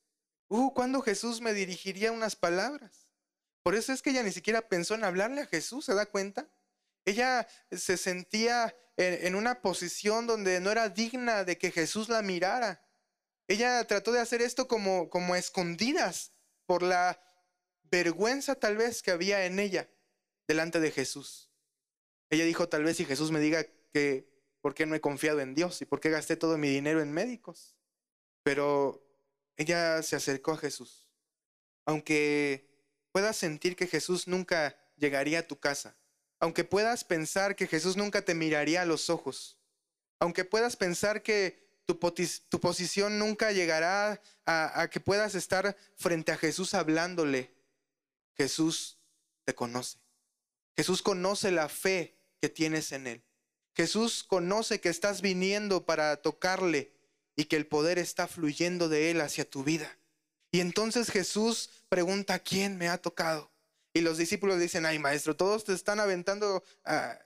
Uh, 0.48 0.72
¿cuándo 0.74 1.02
Jesús 1.02 1.40
me 1.40 1.52
dirigiría 1.52 2.12
unas 2.12 2.36
palabras? 2.36 3.05
Por 3.66 3.74
eso 3.74 3.92
es 3.92 4.00
que 4.00 4.10
ella 4.10 4.22
ni 4.22 4.30
siquiera 4.30 4.68
pensó 4.68 4.94
en 4.94 5.02
hablarle 5.02 5.40
a 5.40 5.46
Jesús, 5.46 5.86
¿se 5.86 5.92
da 5.92 6.06
cuenta? 6.06 6.48
Ella 7.04 7.48
se 7.72 7.96
sentía 7.96 8.76
en, 8.96 9.34
una 9.34 9.60
posición 9.60 10.28
donde 10.28 10.60
no 10.60 10.70
era 10.70 10.88
digna 10.88 11.42
de 11.42 11.58
que 11.58 11.72
Jesús 11.72 12.08
la 12.08 12.22
mirara. 12.22 12.80
Ella 13.48 13.84
trató 13.84 14.12
de 14.12 14.20
hacer 14.20 14.40
esto 14.40 14.68
como, 14.68 15.10
como 15.10 15.34
escondidas 15.34 16.30
por 16.64 16.84
la 16.84 17.20
vergüenza 17.90 18.54
tal 18.54 18.76
vez 18.76 19.02
que 19.02 19.10
había 19.10 19.46
en 19.46 19.58
ella 19.58 19.90
delante 20.46 20.78
de 20.78 20.92
Jesús. 20.92 21.50
Ella 22.30 22.44
dijo, 22.44 22.68
tal 22.68 22.84
vez 22.84 22.98
si 22.98 23.04
Jesús 23.04 23.32
me 23.32 23.40
diga 23.40 23.66
que 23.92 24.30
por 24.60 24.74
qué 24.74 24.86
no 24.86 24.94
he 24.94 25.00
confiado 25.00 25.40
en 25.40 25.56
Dios 25.56 25.82
y 25.82 25.86
por 25.86 25.98
qué 25.98 26.10
gasté 26.10 26.36
todo 26.36 26.56
mi 26.56 26.68
dinero 26.68 27.02
en 27.02 27.10
médicos. 27.10 27.74
Pero 28.44 29.04
ella 29.56 30.04
se 30.04 30.14
acercó 30.14 30.52
a 30.52 30.58
Jesús. 30.58 31.08
Aunque 31.84 32.75
puedas 33.16 33.38
sentir 33.38 33.76
que 33.76 33.86
Jesús 33.86 34.28
nunca 34.28 34.76
llegaría 34.98 35.38
a 35.38 35.46
tu 35.46 35.58
casa, 35.58 35.96
aunque 36.38 36.64
puedas 36.64 37.02
pensar 37.02 37.56
que 37.56 37.66
Jesús 37.66 37.96
nunca 37.96 38.20
te 38.20 38.34
miraría 38.34 38.82
a 38.82 38.84
los 38.84 39.08
ojos, 39.08 39.56
aunque 40.18 40.44
puedas 40.44 40.76
pensar 40.76 41.22
que 41.22 41.66
tu, 41.86 41.98
posición 41.98 43.18
nunca 43.18 43.52
llegará 43.52 44.20
a 44.44 44.88
que 44.90 45.00
puedas 45.00 45.34
estar 45.34 45.78
frente 45.96 46.30
a 46.30 46.36
Jesús 46.36 46.74
hablándole, 46.74 47.54
Jesús 48.34 48.98
te 49.46 49.54
conoce. 49.54 49.96
Jesús 50.76 51.00
conoce 51.00 51.50
la 51.50 51.70
fe 51.70 52.18
que 52.42 52.50
tienes 52.50 52.92
en 52.92 53.06
Él. 53.06 53.22
Jesús 53.74 54.24
conoce 54.24 54.78
que 54.82 54.90
estás 54.90 55.22
viniendo 55.22 55.86
para 55.86 56.18
tocarle 56.18 56.92
y 57.34 57.46
que 57.46 57.56
el 57.56 57.66
poder 57.66 57.98
está 57.98 58.28
fluyendo 58.28 58.90
de 58.90 59.10
Él 59.10 59.22
hacia 59.22 59.48
tu 59.48 59.64
vida. 59.64 59.96
Y 60.56 60.60
entonces 60.60 61.10
Jesús 61.10 61.68
pregunta, 61.90 62.38
¿quién 62.38 62.78
me 62.78 62.88
ha 62.88 62.96
tocado? 62.96 63.52
Y 63.92 64.00
los 64.00 64.16
discípulos 64.16 64.58
dicen, 64.58 64.86
ay 64.86 64.98
maestro, 64.98 65.36
todos 65.36 65.64
te 65.64 65.74
están 65.74 66.00
aventando 66.00 66.64
a, 66.82 67.18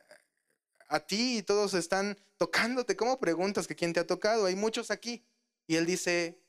a 0.89 1.07
ti 1.07 1.39
y 1.39 1.43
todos 1.45 1.75
están 1.75 2.19
tocándote. 2.39 2.97
¿Cómo 2.97 3.21
preguntas 3.21 3.69
que 3.69 3.77
quién 3.77 3.93
te 3.93 4.01
ha 4.01 4.07
tocado? 4.09 4.47
Hay 4.47 4.57
muchos 4.57 4.91
aquí. 4.91 5.25
Y 5.69 5.77
él 5.77 5.87
dice, 5.87 6.43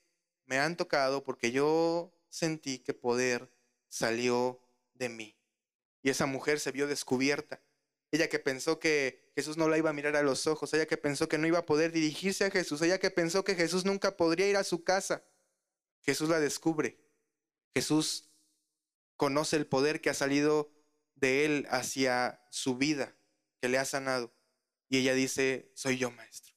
me 0.48 0.58
han 0.58 0.76
tocado 0.76 1.24
porque 1.24 1.52
yo 1.52 2.16
sentí 2.30 2.80
que 2.80 2.96
poder 2.96 3.54
salió 3.88 4.60
de 4.96 5.10
mí. 5.10 5.38
Y 6.02 6.10
esa 6.10 6.26
mujer 6.26 6.60
se 6.60 6.72
vio 6.72 6.88
descubierta. 6.88 7.62
Ella 8.10 8.28
que 8.28 8.40
pensó 8.40 8.80
que 8.80 9.32
Jesús 9.36 9.56
no 9.56 9.70
la 9.70 9.78
iba 9.78 9.92
a 9.92 9.94
mirar 9.94 10.16
a 10.16 10.24
los 10.24 10.48
ojos, 10.48 10.74
ella 10.74 10.88
que 10.88 10.98
pensó 10.98 11.30
que 11.30 11.38
no 11.38 11.46
iba 11.46 11.60
a 11.60 11.66
poder 11.68 11.92
dirigirse 11.92 12.46
a 12.46 12.50
Jesús, 12.50 12.82
ella 12.82 12.98
que 12.98 13.12
pensó 13.12 13.44
que 13.44 13.54
Jesús 13.54 13.86
nunca 13.86 14.18
podría 14.18 14.50
ir 14.50 14.58
a 14.58 14.64
su 14.64 14.84
casa. 14.84 15.24
Jesús 16.02 16.30
la 16.30 16.40
descubre. 16.40 17.00
Jesús 17.74 18.30
conoce 19.18 19.56
el 19.56 19.68
poder 19.68 20.02
que 20.02 20.10
ha 20.10 20.14
salido 20.14 20.72
de 21.16 21.46
él 21.46 21.68
hacia 21.70 22.44
su 22.50 22.76
vida, 22.76 23.16
que 23.60 23.70
le 23.70 23.78
ha 23.78 23.86
sanado. 23.86 24.34
Y 24.90 24.98
ella 24.98 25.14
dice, 25.14 25.72
soy 25.76 25.98
yo, 25.98 26.12
maestro. 26.12 26.56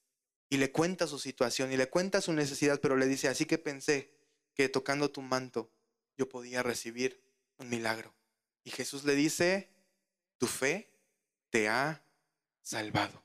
Y 0.48 0.56
le 0.56 0.72
cuenta 0.72 1.06
su 1.06 1.18
situación 1.18 1.72
y 1.72 1.76
le 1.76 1.88
cuenta 1.88 2.20
su 2.20 2.32
necesidad, 2.32 2.80
pero 2.80 2.96
le 2.96 3.06
dice, 3.06 3.28
así 3.28 3.44
que 3.44 3.58
pensé 3.58 4.14
que 4.54 4.68
tocando 4.68 5.10
tu 5.10 5.20
manto 5.20 5.72
yo 6.16 6.28
podía 6.28 6.62
recibir 6.62 7.22
un 7.58 7.68
milagro. 7.68 8.14
Y 8.62 8.70
Jesús 8.70 9.04
le 9.04 9.14
dice, 9.14 9.68
tu 10.38 10.46
fe 10.46 10.90
te 11.50 11.68
ha 11.68 12.04
salvado. 12.62 13.22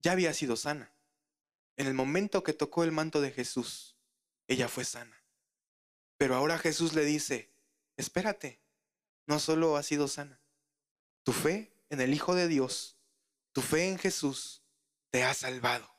Ya 0.00 0.12
había 0.12 0.32
sido 0.32 0.56
sana. 0.56 0.92
En 1.76 1.86
el 1.86 1.94
momento 1.94 2.42
que 2.42 2.52
tocó 2.52 2.82
el 2.82 2.92
manto 2.92 3.20
de 3.20 3.30
Jesús, 3.30 3.96
ella 4.46 4.68
fue 4.68 4.84
sana. 4.84 5.17
Pero 6.18 6.36
ahora 6.36 6.58
Jesús 6.58 6.92
le 6.92 7.04
dice, 7.04 7.50
espérate, 7.96 8.60
no 9.26 9.40
solo 9.40 9.76
ha 9.76 9.82
sido 9.82 10.08
sana, 10.08 10.40
tu 11.22 11.32
fe 11.32 11.72
en 11.88 12.02
el 12.02 12.12
Hijo 12.12 12.34
de 12.34 12.48
Dios, 12.48 12.98
tu 13.52 13.62
fe 13.62 13.88
en 13.88 13.98
Jesús 13.98 14.62
te 15.10 15.24
ha 15.24 15.32
salvado. 15.32 15.90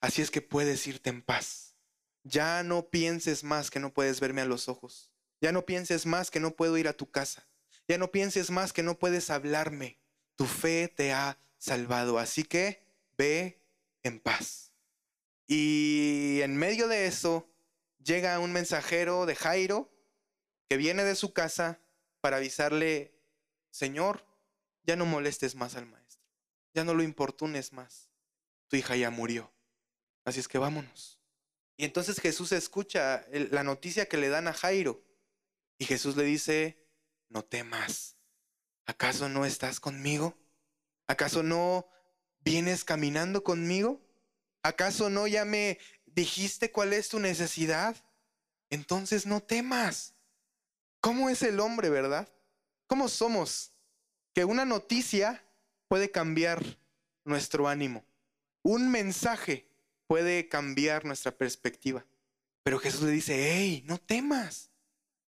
Así 0.00 0.22
es 0.22 0.30
que 0.30 0.42
puedes 0.42 0.86
irte 0.86 1.10
en 1.10 1.22
paz. 1.22 1.74
Ya 2.22 2.62
no 2.62 2.88
pienses 2.88 3.42
más 3.42 3.70
que 3.70 3.80
no 3.80 3.92
puedes 3.92 4.20
verme 4.20 4.42
a 4.42 4.46
los 4.46 4.68
ojos. 4.68 5.10
Ya 5.40 5.50
no 5.50 5.66
pienses 5.66 6.06
más 6.06 6.30
que 6.30 6.38
no 6.38 6.52
puedo 6.52 6.78
ir 6.78 6.86
a 6.86 6.92
tu 6.92 7.10
casa. 7.10 7.48
Ya 7.88 7.98
no 7.98 8.12
pienses 8.12 8.50
más 8.50 8.72
que 8.72 8.82
no 8.82 8.98
puedes 8.98 9.30
hablarme 9.30 9.98
tu 10.36 10.46
fe 10.46 10.88
te 10.94 11.12
ha 11.12 11.38
salvado. 11.58 12.18
Así 12.18 12.44
que 12.44 12.82
ve 13.16 13.60
en 14.02 14.20
paz. 14.20 14.72
Y 15.48 16.40
en 16.42 16.56
medio 16.56 16.88
de 16.88 17.06
eso 17.06 17.48
llega 18.06 18.38
un 18.38 18.52
mensajero 18.52 19.26
de 19.26 19.34
Jairo 19.34 19.90
que 20.68 20.76
viene 20.76 21.04
de 21.04 21.14
su 21.14 21.32
casa 21.32 21.80
para 22.20 22.38
avisarle, 22.38 23.14
Señor, 23.70 24.24
ya 24.84 24.96
no 24.96 25.04
molestes 25.04 25.54
más 25.54 25.74
al 25.76 25.86
maestro, 25.86 26.22
ya 26.72 26.84
no 26.84 26.94
lo 26.94 27.02
importunes 27.02 27.72
más, 27.72 28.08
tu 28.68 28.76
hija 28.76 28.96
ya 28.96 29.10
murió. 29.10 29.52
Así 30.24 30.40
es 30.40 30.48
que 30.48 30.58
vámonos. 30.58 31.20
Y 31.76 31.84
entonces 31.84 32.20
Jesús 32.20 32.52
escucha 32.52 33.26
la 33.30 33.62
noticia 33.62 34.08
que 34.08 34.16
le 34.16 34.28
dan 34.28 34.48
a 34.48 34.54
Jairo 34.54 35.04
y 35.78 35.84
Jesús 35.84 36.16
le 36.16 36.24
dice, 36.24 36.88
no 37.28 37.44
temas 37.44 38.16
¿acaso 38.86 39.28
no 39.28 39.44
estás 39.44 39.80
conmigo? 39.80 40.38
¿Acaso 41.08 41.42
no 41.42 41.88
vienes 42.40 42.84
caminando 42.84 43.42
conmigo? 43.42 44.00
¿Acaso 44.62 45.10
no 45.10 45.26
ya 45.26 45.44
me 45.44 45.78
dijiste 46.16 46.72
cuál 46.72 46.92
es 46.94 47.10
tu 47.10 47.20
necesidad? 47.20 47.94
Entonces 48.70 49.26
no 49.26 49.40
temas. 49.40 50.14
¿Cómo 51.00 51.30
es 51.30 51.42
el 51.42 51.60
hombre, 51.60 51.90
verdad? 51.90 52.28
¿Cómo 52.88 53.08
somos? 53.08 53.72
Que 54.34 54.44
una 54.44 54.64
noticia 54.64 55.44
puede 55.86 56.10
cambiar 56.10 56.64
nuestro 57.24 57.68
ánimo. 57.68 58.04
Un 58.62 58.90
mensaje 58.90 59.68
puede 60.08 60.48
cambiar 60.48 61.04
nuestra 61.04 61.30
perspectiva. 61.30 62.04
Pero 62.64 62.78
Jesús 62.80 63.02
le 63.02 63.12
dice, 63.12 63.52
hey, 63.52 63.84
no 63.86 63.98
temas. 63.98 64.70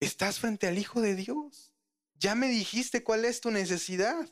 Estás 0.00 0.40
frente 0.40 0.66
al 0.66 0.78
Hijo 0.78 1.00
de 1.00 1.14
Dios. 1.14 1.72
Ya 2.14 2.34
me 2.34 2.48
dijiste 2.48 3.04
cuál 3.04 3.24
es 3.24 3.40
tu 3.40 3.50
necesidad 3.50 4.28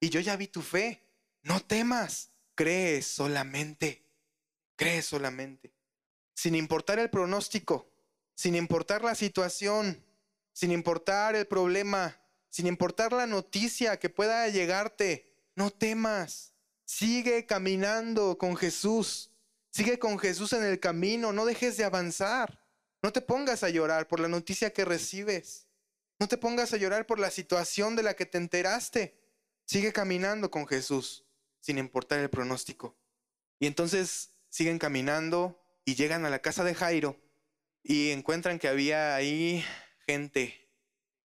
y 0.00 0.08
yo 0.08 0.18
ya 0.18 0.36
vi 0.36 0.48
tu 0.48 0.62
fe. 0.62 1.06
No 1.42 1.60
temas, 1.60 2.32
cree 2.54 3.02
solamente, 3.02 4.04
cree 4.76 5.02
solamente. 5.02 5.72
Sin 6.40 6.54
importar 6.54 6.98
el 6.98 7.10
pronóstico, 7.10 7.92
sin 8.34 8.54
importar 8.54 9.04
la 9.04 9.14
situación, 9.14 10.02
sin 10.54 10.72
importar 10.72 11.36
el 11.36 11.46
problema, 11.46 12.18
sin 12.48 12.66
importar 12.66 13.12
la 13.12 13.26
noticia 13.26 13.98
que 13.98 14.08
pueda 14.08 14.48
llegarte, 14.48 15.36
no 15.54 15.70
temas. 15.70 16.54
Sigue 16.86 17.44
caminando 17.44 18.38
con 18.38 18.56
Jesús. 18.56 19.30
Sigue 19.68 19.98
con 19.98 20.18
Jesús 20.18 20.54
en 20.54 20.64
el 20.64 20.80
camino. 20.80 21.30
No 21.34 21.44
dejes 21.44 21.76
de 21.76 21.84
avanzar. 21.84 22.64
No 23.02 23.12
te 23.12 23.20
pongas 23.20 23.62
a 23.62 23.68
llorar 23.68 24.08
por 24.08 24.18
la 24.18 24.28
noticia 24.28 24.72
que 24.72 24.86
recibes. 24.86 25.66
No 26.18 26.26
te 26.26 26.38
pongas 26.38 26.72
a 26.72 26.78
llorar 26.78 27.04
por 27.04 27.18
la 27.18 27.30
situación 27.30 27.96
de 27.96 28.02
la 28.02 28.14
que 28.14 28.24
te 28.24 28.38
enteraste. 28.38 29.20
Sigue 29.66 29.92
caminando 29.92 30.50
con 30.50 30.66
Jesús, 30.66 31.26
sin 31.60 31.76
importar 31.76 32.18
el 32.20 32.30
pronóstico. 32.30 32.96
Y 33.58 33.66
entonces 33.66 34.30
siguen 34.48 34.78
caminando 34.78 35.59
y 35.84 35.94
llegan 35.94 36.24
a 36.24 36.30
la 36.30 36.40
casa 36.40 36.64
de 36.64 36.74
Jairo 36.74 37.16
y 37.82 38.10
encuentran 38.10 38.58
que 38.58 38.68
había 38.68 39.14
ahí 39.14 39.64
gente 40.06 40.68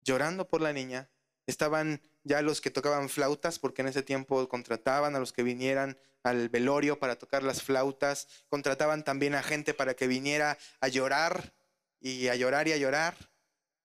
llorando 0.03 0.49
por 0.49 0.61
la 0.61 0.73
niña. 0.73 1.11
Estaban 1.47 2.01
ya 2.23 2.43
los 2.43 2.61
que 2.61 2.71
tocaban 2.71 3.09
flautas, 3.09 3.59
porque 3.59 3.83
en 3.83 3.89
ese 3.89 4.03
tiempo 4.03 4.49
contrataban 4.49 5.17
a 5.17 5.19
los 5.19 5.33
que 5.33 5.43
vinieran 5.43 5.99
al 6.23 6.49
velorio 6.49 6.99
para 6.99 7.17
tocar 7.17 7.43
las 7.43 7.63
flautas, 7.63 8.29
contrataban 8.49 9.05
también 9.05 9.35
a 9.35 9.43
gente 9.43 9.73
para 9.73 9.95
que 9.95 10.07
viniera 10.07 10.59
a 10.81 10.89
llorar 10.89 11.55
y 11.99 12.29
a 12.29 12.35
llorar 12.35 12.69
y 12.69 12.73
a 12.73 12.77
llorar. 12.77 13.30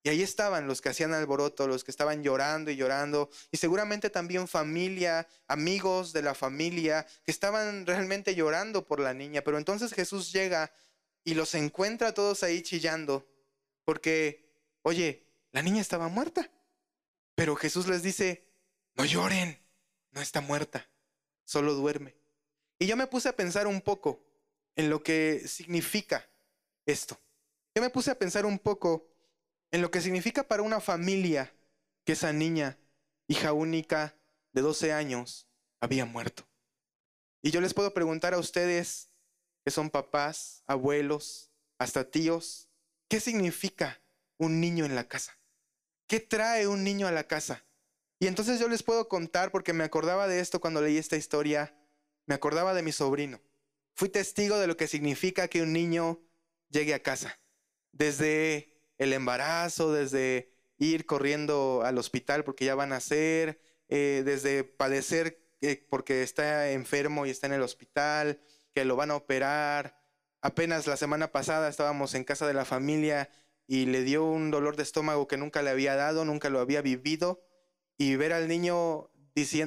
Y 0.06 0.10
ahí 0.10 0.22
estaban 0.22 0.68
los 0.68 0.82
que 0.82 0.90
hacían 0.90 1.16
alboroto, 1.16 1.68
los 1.68 1.84
que 1.84 1.90
estaban 1.90 2.22
llorando 2.22 2.70
y 2.70 2.76
llorando, 2.76 3.32
y 3.52 3.58
seguramente 3.58 4.12
también 4.12 4.48
familia, 4.48 5.28
amigos 5.48 6.14
de 6.14 6.22
la 6.22 6.36
familia, 6.36 7.08
que 7.24 7.32
estaban 7.32 7.88
realmente 7.88 8.36
llorando 8.36 8.86
por 8.86 9.00
la 9.00 9.16
niña. 9.16 9.42
Pero 9.42 9.58
entonces 9.58 9.94
Jesús 9.94 10.32
llega 10.32 10.72
y 11.24 11.34
los 11.34 11.56
encuentra 11.56 12.14
todos 12.14 12.44
ahí 12.44 12.62
chillando, 12.62 13.28
porque, 13.84 14.48
oye, 14.84 15.26
la 15.52 15.64
niña 15.64 15.82
estaba 15.82 16.08
muerta. 16.08 16.52
Pero 17.34 17.56
Jesús 17.56 17.88
les 17.88 18.04
dice, 18.04 18.46
no 18.94 19.06
lloren, 19.06 19.60
no 20.12 20.22
está 20.22 20.40
muerta, 20.40 20.88
solo 21.46 21.74
duerme. 21.74 22.16
Y 22.78 22.86
yo 22.86 22.96
me 22.96 23.08
puse 23.08 23.30
a 23.30 23.36
pensar 23.36 23.66
un 23.66 23.82
poco 23.82 24.24
en 24.76 24.88
lo 24.92 25.02
que 25.02 25.48
significa 25.48 26.30
esto. 26.86 27.20
Yo 27.74 27.82
me 27.82 27.90
puse 27.90 28.12
a 28.12 28.20
pensar 28.20 28.46
un 28.46 28.60
poco 28.60 29.15
en 29.76 29.82
lo 29.82 29.92
que 29.92 30.00
significa 30.00 30.48
para 30.48 30.64
una 30.64 30.80
familia 30.80 31.54
que 32.06 32.14
esa 32.14 32.32
niña, 32.32 32.80
hija 33.28 33.52
única 33.52 34.18
de 34.54 34.62
12 34.62 34.94
años, 34.94 35.50
había 35.82 36.06
muerto. 36.06 36.48
Y 37.42 37.52
yo 37.52 37.60
les 37.60 37.74
puedo 37.74 37.94
preguntar 37.94 38.34
a 38.34 38.38
ustedes, 38.38 39.10
que 39.66 39.72
son 39.72 39.90
papás, 39.90 40.64
abuelos, 40.66 41.52
hasta 41.78 42.10
tíos, 42.10 42.70
¿qué 43.10 43.20
significa 43.20 44.02
un 44.38 44.62
niño 44.62 44.86
en 44.86 44.96
la 44.96 45.10
casa? 45.10 45.38
¿Qué 46.08 46.22
trae 46.22 46.68
un 46.68 46.86
niño 46.86 47.06
a 47.06 47.12
la 47.12 47.28
casa? 47.28 47.66
Y 48.18 48.28
entonces 48.28 48.62
yo 48.62 48.70
les 48.70 48.82
puedo 48.82 49.10
contar, 49.10 49.52
porque 49.52 49.74
me 49.74 49.84
acordaba 49.84 50.30
de 50.30 50.40
esto 50.40 50.62
cuando 50.62 50.82
leí 50.82 50.98
esta 50.98 51.18
historia, 51.18 51.78
me 52.28 52.36
acordaba 52.36 52.74
de 52.74 52.82
mi 52.82 52.94
sobrino. 52.94 53.42
Fui 53.94 54.08
testigo 54.08 54.58
de 54.58 54.68
lo 54.68 54.78
que 54.78 54.88
significa 54.88 55.50
que 55.50 55.64
un 55.64 55.74
niño 55.74 56.22
llegue 56.70 56.94
a 56.94 57.04
casa. 57.04 57.42
Desde 57.92 58.75
el 58.98 59.14
embarazo, 59.14 59.92
desde 59.92 60.52
ir 60.78 61.06
corriendo 61.06 61.84
al 61.84 61.98
hospital 61.98 62.44
porque 62.44 62.66
ya 62.66 62.76
van 62.76 62.92
a 62.92 62.96
nacer, 62.96 63.62
eh, 63.88 64.24
desde 64.26 64.64
padecer 64.64 65.40
eh, 65.62 65.86
porque 65.90 66.24
está 66.24 66.72
enfermo 66.72 67.26
y 67.26 67.30
está 67.30 67.48
en 67.48 67.54
el 67.54 67.62
hospital, 67.62 68.40
que 68.74 68.86
lo 68.86 68.96
van 68.96 69.12
a 69.12 69.16
operar. 69.16 70.00
Apenas 70.42 70.86
la 70.88 70.98
semana 70.98 71.32
pasada 71.32 71.70
estábamos 71.70 72.14
en 72.14 72.24
casa 72.24 72.46
de 72.46 72.54
la 72.54 72.66
familia 72.66 73.30
y 73.68 73.86
le 73.86 74.04
dio 74.04 74.26
un 74.26 74.52
dolor 74.52 74.76
de 74.76 74.84
estómago 74.84 75.28
que 75.28 75.38
nunca 75.38 75.62
le 75.62 75.72
había 75.72 75.96
dado, 75.96 76.26
nunca 76.26 76.50
lo 76.50 76.60
había 76.60 76.82
vivido, 76.82 77.44
y 77.98 78.16
ver 78.16 78.34
al 78.34 78.48
niño 78.48 79.10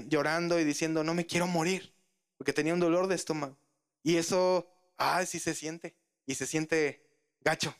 llorando 0.06 0.60
y 0.60 0.64
diciendo, 0.64 1.04
no 1.04 1.14
me 1.14 1.26
quiero 1.26 1.46
morir, 1.46 1.94
porque 2.36 2.52
tenía 2.52 2.74
un 2.74 2.80
dolor 2.80 3.08
de 3.08 3.16
estómago. 3.16 3.58
Y 4.02 4.16
eso, 4.16 4.68
ah, 4.98 5.24
sí 5.26 5.40
se 5.40 5.54
siente, 5.54 5.96
y 6.26 6.34
se 6.36 6.46
siente 6.46 7.04
gacho. 7.40 7.74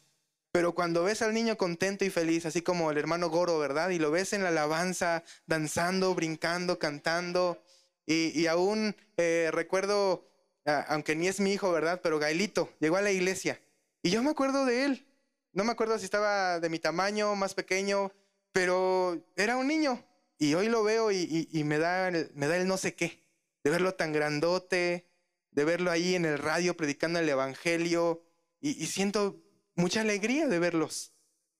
Pero 0.52 0.74
cuando 0.74 1.04
ves 1.04 1.22
al 1.22 1.34
niño 1.34 1.56
contento 1.56 2.04
y 2.04 2.11
feliz, 2.11 2.46
así 2.46 2.62
como 2.62 2.90
el 2.90 2.98
hermano 2.98 3.28
Goro, 3.28 3.58
¿verdad? 3.58 3.90
Y 3.90 3.98
lo 3.98 4.11
ves 4.11 4.32
en 4.32 4.42
la 4.42 4.48
alabanza, 4.48 5.22
danzando, 5.46 6.14
brincando, 6.14 6.78
cantando, 6.78 7.62
y, 8.06 8.46
aún 8.46 8.96
eh, 9.18 9.50
recuerdo, 9.52 10.26
aunque 10.64 11.14
ni 11.14 11.28
es 11.28 11.40
mi 11.40 11.52
hijo, 11.52 11.70
¿verdad? 11.70 12.00
Pero 12.02 12.18
Gailito 12.18 12.72
llegó 12.80 12.96
a 12.96 13.02
la 13.02 13.12
iglesia, 13.12 13.61
y 14.02 14.11
yo 14.11 14.22
me 14.22 14.30
acuerdo 14.30 14.64
de 14.64 14.87
él, 14.87 15.06
no 15.52 15.64
me 15.64 15.72
acuerdo 15.72 15.98
si 15.98 16.04
estaba 16.04 16.61
de 16.61 16.68
mi 16.68 16.78
tamaño, 16.78 17.34
más 17.34 17.54
pequeño, 17.54 18.12
pero 18.52 19.22
era 19.37 19.56
un 19.56 19.66
niño. 19.66 20.02
Y 20.38 20.54
hoy 20.54 20.68
lo 20.68 20.84
veo 20.84 21.11
y, 21.11 21.48
me, 21.64 21.78
da, 21.78 22.11
me 22.34 22.46
da 22.46 22.56
el 22.56 22.68
no 22.68 22.76
sé 22.76 22.94
qué, 22.94 23.24
de 23.64 23.70
verlo 23.70 23.94
tan 23.94 24.12
grandote, 24.12 25.08
de 25.50 25.64
verlo 25.64 25.90
ahí 25.90 26.14
en 26.14 26.24
el 26.24 26.38
radio 26.38 26.76
predicando 26.76 27.18
el 27.18 27.28
Evangelio. 27.28 28.22
Y, 28.61 28.87
siento 28.87 29.42
mucha 29.79 30.01
alegría 30.03 30.49
de 30.49 30.59
verlos. 30.59 31.12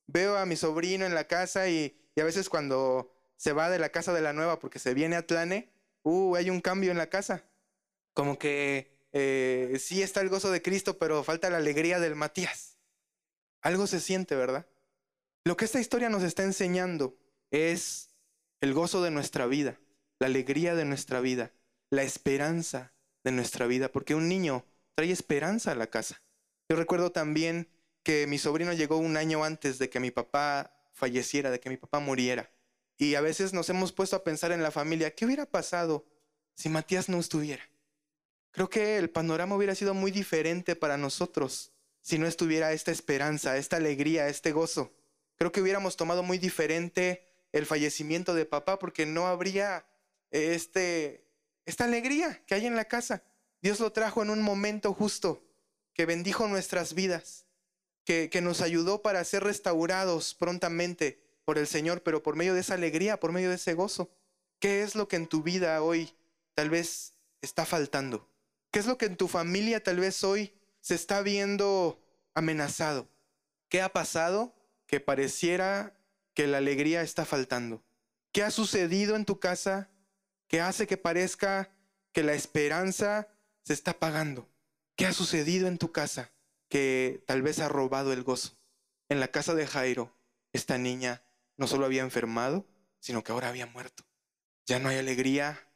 Veo 0.07 0.37
a 0.37 0.45
mi 0.45 0.57
sobrino 0.57 1.07
en 1.07 1.15
la 1.15 1.25
casa 1.27 1.69
y, 1.69 1.97
a 2.21 2.25
veces 2.25 2.49
cuando 2.49 3.15
se 3.37 3.53
va 3.53 3.71
de 3.71 3.79
la 3.79 3.91
casa 3.91 4.13
de 4.13 4.21
la 4.21 4.33
nueva 4.33 4.59
porque 4.59 4.81
se 4.81 4.93
viene 4.93 5.15
a 5.15 5.25
Tlane, 5.25 5.71
uh, 6.03 6.35
hay 6.35 6.51
un 6.51 6.61
cambio 6.61 6.91
en 6.91 6.99
la 6.99 7.09
casa. 7.09 7.45
Como 8.13 8.37
que 8.39 8.99
eh, 9.13 9.79
sí 9.79 10.03
está 10.03 10.21
el 10.21 10.29
gozo 10.29 10.51
de 10.51 10.61
Cristo, 10.61 10.99
pero 10.99 11.23
falta 11.23 11.49
la 11.49 11.59
alegría 11.59 12.01
del 12.01 12.17
Matías. 12.17 12.77
Algo 13.63 13.87
se 13.87 14.01
siente, 14.01 14.35
¿verdad? 14.35 14.67
Lo 15.45 15.57
que 15.57 15.65
esta 15.65 15.81
historia 15.81 16.09
nos 16.09 16.25
está 16.25 16.43
enseñando 16.43 17.17
es 17.53 18.11
el 18.61 18.75
gozo 18.75 19.01
de 19.01 19.13
nuestra 19.13 19.47
vida, 19.47 19.79
la 20.19 20.27
alegría 20.27 20.75
de 20.75 20.85
nuestra 20.85 21.21
vida, 21.21 21.53
la 21.91 22.03
esperanza 22.03 22.93
de 23.23 23.31
nuestra 23.31 23.67
vida, 23.67 23.93
porque 23.93 24.17
un 24.17 24.29
niño 24.29 24.65
trae 24.97 25.13
esperanza 25.13 25.71
a 25.71 25.77
la 25.77 25.87
casa. 25.87 26.21
Yo 26.69 26.77
recuerdo 26.77 27.13
también 27.13 27.69
que 28.09 28.27
mi 28.27 28.39
sobrino 28.39 28.73
llegó 28.73 28.97
un 28.97 29.19
año 29.19 29.45
antes 29.45 29.79
de 29.79 29.91
que 29.91 30.01
mi 30.01 30.11
papá 30.11 30.73
falleciera, 30.95 31.51
de 31.51 31.61
que 31.61 31.69
mi 31.69 31.77
papá 31.77 32.01
muriera. 32.01 32.51
Y 32.97 33.17
a 33.17 33.21
veces 33.21 33.53
nos 33.53 33.69
hemos 33.69 33.93
puesto 33.93 34.17
a 34.17 34.25
pensar 34.25 34.51
en 34.51 34.63
la 34.63 34.71
familia, 34.71 35.15
¿qué 35.15 35.27
hubiera 35.27 35.45
pasado 35.45 36.07
si 36.55 36.71
Matías 36.71 37.11
no 37.11 37.21
estuviera? 37.21 37.63
Creo 38.51 38.71
que 38.71 38.97
el 38.97 39.11
panorama 39.11 39.57
hubiera 39.57 39.75
sido 39.75 39.93
muy 39.93 40.11
diferente 40.11 40.75
para 40.75 40.97
nosotros 40.97 41.73
si 42.01 42.19
no 42.19 42.27
estuviera 42.27 42.73
esta 42.73 42.93
esperanza, 42.93 43.59
esta 43.59 43.77
alegría, 43.77 44.29
este 44.29 44.53
gozo. 44.53 44.91
Creo 45.37 45.53
que 45.53 45.61
hubiéramos 45.61 45.99
tomado 45.99 46.23
muy 46.23 46.39
diferente 46.39 47.27
el 47.53 47.67
fallecimiento 47.67 48.33
de 48.33 48.47
papá 48.47 48.79
porque 48.79 49.05
no 49.05 49.27
habría 49.27 49.85
este, 50.31 51.29
esta 51.67 51.85
alegría 51.85 52.43
que 52.47 52.55
hay 52.55 52.65
en 52.65 52.75
la 52.75 52.87
casa. 52.87 53.23
Dios 53.61 53.81
lo 53.81 53.93
trajo 53.93 54.23
en 54.23 54.31
un 54.31 54.41
momento 54.41 54.95
justo, 54.95 55.45
que 55.93 56.07
bendijo 56.07 56.49
nuestras 56.49 56.95
vidas, 56.95 57.45
que, 58.09 58.41
nos 58.41 58.63
ayudó 58.63 59.03
para 59.03 59.23
ser 59.23 59.45
restaurados 59.45 60.33
prontamente 60.33 61.21
por 61.45 61.59
el 61.59 61.67
Señor, 61.67 62.03
pero 62.03 62.23
por 62.23 62.37
medio 62.37 62.55
de 62.55 62.61
esa 62.61 62.73
alegría, 62.73 63.21
por 63.21 63.33
medio 63.33 63.51
de 63.51 63.57
ese 63.57 63.75
gozo. 63.75 64.11
¿Qué 64.59 64.83
es 64.83 64.95
lo 64.95 65.09
que 65.09 65.17
en 65.17 65.27
tu 65.27 65.43
vida 65.43 65.83
hoy 65.83 66.15
tal 66.55 66.71
vez 66.71 67.13
está 67.43 67.67
faltando? 67.67 68.27
¿Qué 68.71 68.79
es 68.79 68.87
lo 68.87 68.97
que 68.97 69.05
en 69.05 69.19
tu 69.19 69.29
familia 69.29 69.83
tal 69.83 70.01
vez 70.01 70.25
hoy 70.25 70.55
se 70.81 70.95
está 70.95 71.21
viendo 71.21 72.03
amenazado. 72.33 73.11
¿Qué 73.69 73.83
ha 73.83 73.91
pasado? 73.91 74.55
Que 74.87 75.01
pareciera 75.01 75.95
que 76.33 76.47
la 76.47 76.59
alegría 76.59 77.03
está 77.03 77.27
faltando. 77.27 77.83
¿Qué 78.33 78.43
ha 78.43 78.51
sucedido 78.51 79.17
en 79.17 79.27
tu 79.27 79.39
casa 79.39 79.91
que 80.47 80.63
hace 80.63 80.87
que 80.87 80.97
parezca 80.97 81.71
que 82.13 82.23
la 82.23 82.33
esperanza 82.33 83.29
se 83.65 83.75
está 83.75 83.91
apagando? 83.91 84.49
¿Qué 84.97 85.05
ha 85.05 85.13
sucedido 85.13 85.69
en 85.69 85.77
tu 85.77 85.93
casa 85.93 86.33
que 86.69 87.23
tal 87.27 87.43
vez 87.43 87.59
ha 87.61 87.69
robado 87.69 88.13
el 88.13 88.23
gozo? 88.23 88.59
En 89.09 89.21
la 89.21 89.29
casa 89.29 89.55
de 89.55 89.67
Jairo, 89.67 90.15
esta 90.53 90.79
niña 90.79 91.23
no 91.57 91.67
solo 91.67 91.87
había 91.87 92.03
enfermado, 92.03 92.67
sino 93.01 93.23
que 93.23 93.33
ahora 93.33 93.49
había 93.49 93.67
muerto. 93.67 94.05
Ya 94.67 94.79
no 94.79 94.89
hay 94.89 94.99
alegría, 94.99 95.69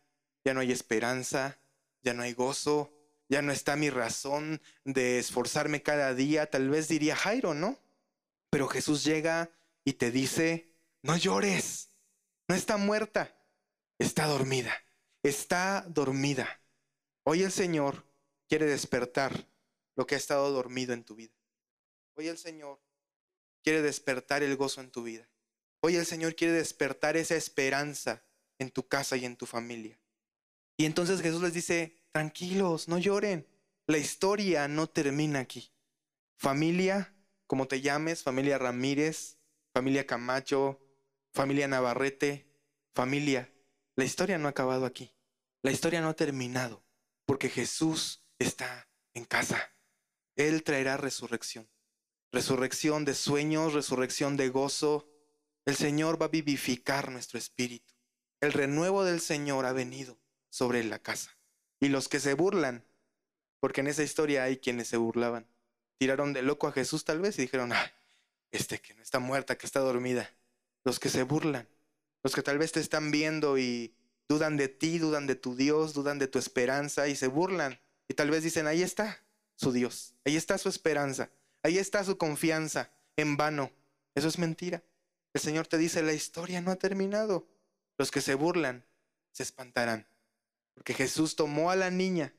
ya 0.44 0.54
no 0.54 0.60
hay 0.60 0.72
esperanza, 0.72 1.58
ya 2.02 2.14
no 2.14 2.22
hay 2.22 2.34
gozo, 2.34 2.92
ya 3.28 3.42
no 3.42 3.52
está 3.52 3.76
mi 3.76 3.90
razón 3.90 4.60
de 4.84 5.18
esforzarme 5.18 5.82
cada 5.82 6.14
día, 6.14 6.50
tal 6.50 6.68
vez 6.68 6.88
diría 6.88 7.16
Jairo, 7.16 7.54
¿no? 7.54 7.78
Pero 8.50 8.68
Jesús 8.68 9.04
llega 9.04 9.50
y 9.84 9.94
te 9.94 10.10
dice, 10.10 10.74
no 11.02 11.16
llores, 11.16 11.88
no 12.48 12.54
está 12.54 12.76
muerta, 12.76 13.34
está 13.98 14.26
dormida, 14.26 14.74
está 15.22 15.86
dormida. 15.88 16.60
Hoy 17.24 17.42
el 17.42 17.52
Señor 17.52 18.04
quiere 18.48 18.66
despertar 18.66 19.46
lo 20.02 20.06
que 20.08 20.16
ha 20.16 20.18
estado 20.18 20.50
dormido 20.50 20.94
en 20.94 21.04
tu 21.04 21.14
vida. 21.14 21.32
Hoy 22.16 22.26
el 22.26 22.36
Señor 22.36 22.82
quiere 23.62 23.82
despertar 23.82 24.42
el 24.42 24.56
gozo 24.56 24.80
en 24.80 24.90
tu 24.90 25.04
vida. 25.04 25.30
Hoy 25.78 25.94
el 25.94 26.06
Señor 26.06 26.34
quiere 26.34 26.54
despertar 26.54 27.16
esa 27.16 27.36
esperanza 27.36 28.24
en 28.58 28.72
tu 28.72 28.88
casa 28.88 29.16
y 29.16 29.24
en 29.24 29.36
tu 29.36 29.46
familia. 29.46 30.00
Y 30.76 30.86
entonces 30.86 31.20
Jesús 31.20 31.40
les 31.40 31.54
dice, 31.54 32.02
tranquilos, 32.10 32.88
no 32.88 32.98
lloren. 32.98 33.46
La 33.86 33.96
historia 33.96 34.66
no 34.66 34.88
termina 34.88 35.38
aquí. 35.38 35.72
Familia, 36.36 37.14
como 37.46 37.68
te 37.68 37.80
llames, 37.80 38.24
familia 38.24 38.58
Ramírez, 38.58 39.38
familia 39.72 40.04
Camacho, 40.04 40.80
familia 41.32 41.68
Navarrete, 41.68 42.50
familia, 42.92 43.54
la 43.94 44.02
historia 44.02 44.36
no 44.36 44.48
ha 44.48 44.50
acabado 44.50 44.84
aquí. 44.84 45.14
La 45.62 45.70
historia 45.70 46.00
no 46.00 46.08
ha 46.08 46.14
terminado, 46.14 46.84
porque 47.24 47.48
Jesús 47.48 48.26
está 48.40 48.88
en 49.14 49.26
casa. 49.26 49.72
Él 50.36 50.62
traerá 50.62 50.96
resurrección. 50.96 51.68
Resurrección 52.30 53.04
de 53.04 53.14
sueños, 53.14 53.74
resurrección 53.74 54.36
de 54.36 54.48
gozo, 54.48 55.08
El 55.64 55.76
Señor 55.76 56.20
va 56.20 56.26
a 56.26 56.30
vivificar 56.30 57.10
nuestro 57.10 57.38
espíritu. 57.38 57.94
El 58.40 58.52
renuevo 58.52 59.04
del 59.04 59.20
Señor 59.20 59.66
ha 59.66 59.72
venido 59.72 60.18
sobre 60.48 60.82
la 60.82 60.98
casa. 60.98 61.36
Y 61.78 61.88
los 61.88 62.08
que 62.08 62.20
se 62.20 62.34
burlan, 62.34 62.84
porque 63.60 63.80
en 63.82 63.86
esa 63.86 64.02
historia 64.02 64.44
hay 64.44 64.56
quienes 64.56 64.88
se 64.88 64.96
burlaban, 64.96 65.46
tiraron 65.98 66.32
de 66.32 66.42
loco 66.42 66.66
a 66.66 66.72
Jesús 66.72 67.04
tal 67.04 67.20
vez 67.20 67.38
y 67.38 67.42
dijeron, 67.42 67.72
este 68.50 68.80
que 68.80 68.94
no 68.94 69.02
está 69.02 69.18
muerta, 69.18 69.56
que 69.56 69.66
está 69.66 69.80
dormida. 69.80 70.30
Los 70.84 70.98
que 70.98 71.10
se 71.10 71.22
burlan, 71.22 71.68
los 72.24 72.34
que 72.34 72.42
tal 72.42 72.58
vez 72.58 72.72
te 72.72 72.80
están 72.80 73.10
viendo 73.10 73.58
y 73.58 73.94
dudan 74.28 74.56
de 74.56 74.68
ti, 74.68 74.98
dudan 74.98 75.26
de 75.26 75.36
tu 75.36 75.54
Dios, 75.54 75.94
dudan 75.94 76.18
de 76.18 76.26
tu 76.26 76.38
esperanza 76.38 77.06
y 77.06 77.14
se 77.14 77.28
burlan. 77.28 77.78
Y 78.08 78.14
tal 78.14 78.30
vez 78.30 78.42
dicen, 78.42 78.66
ahí 78.66 78.82
está 78.82 79.21
su 79.62 79.72
Dios, 79.72 80.16
ahí 80.24 80.36
está 80.36 80.58
su 80.58 80.68
esperanza, 80.68 81.30
ahí 81.62 81.78
está 81.78 82.02
su 82.02 82.18
confianza, 82.18 82.92
en 83.16 83.36
vano. 83.36 83.70
Eso 84.14 84.26
es 84.26 84.38
mentira. 84.38 84.82
El 85.32 85.40
Señor 85.40 85.68
te 85.68 85.78
dice, 85.78 86.02
la 86.02 86.12
historia 86.12 86.60
no 86.60 86.72
ha 86.72 86.76
terminado. 86.76 87.48
Los 87.96 88.10
que 88.10 88.20
se 88.20 88.34
burlan 88.34 88.84
se 89.30 89.44
espantarán. 89.44 90.08
Porque 90.74 90.94
Jesús 90.94 91.36
tomó 91.36 91.70
a 91.70 91.76
la 91.76 91.90
niña 91.90 92.34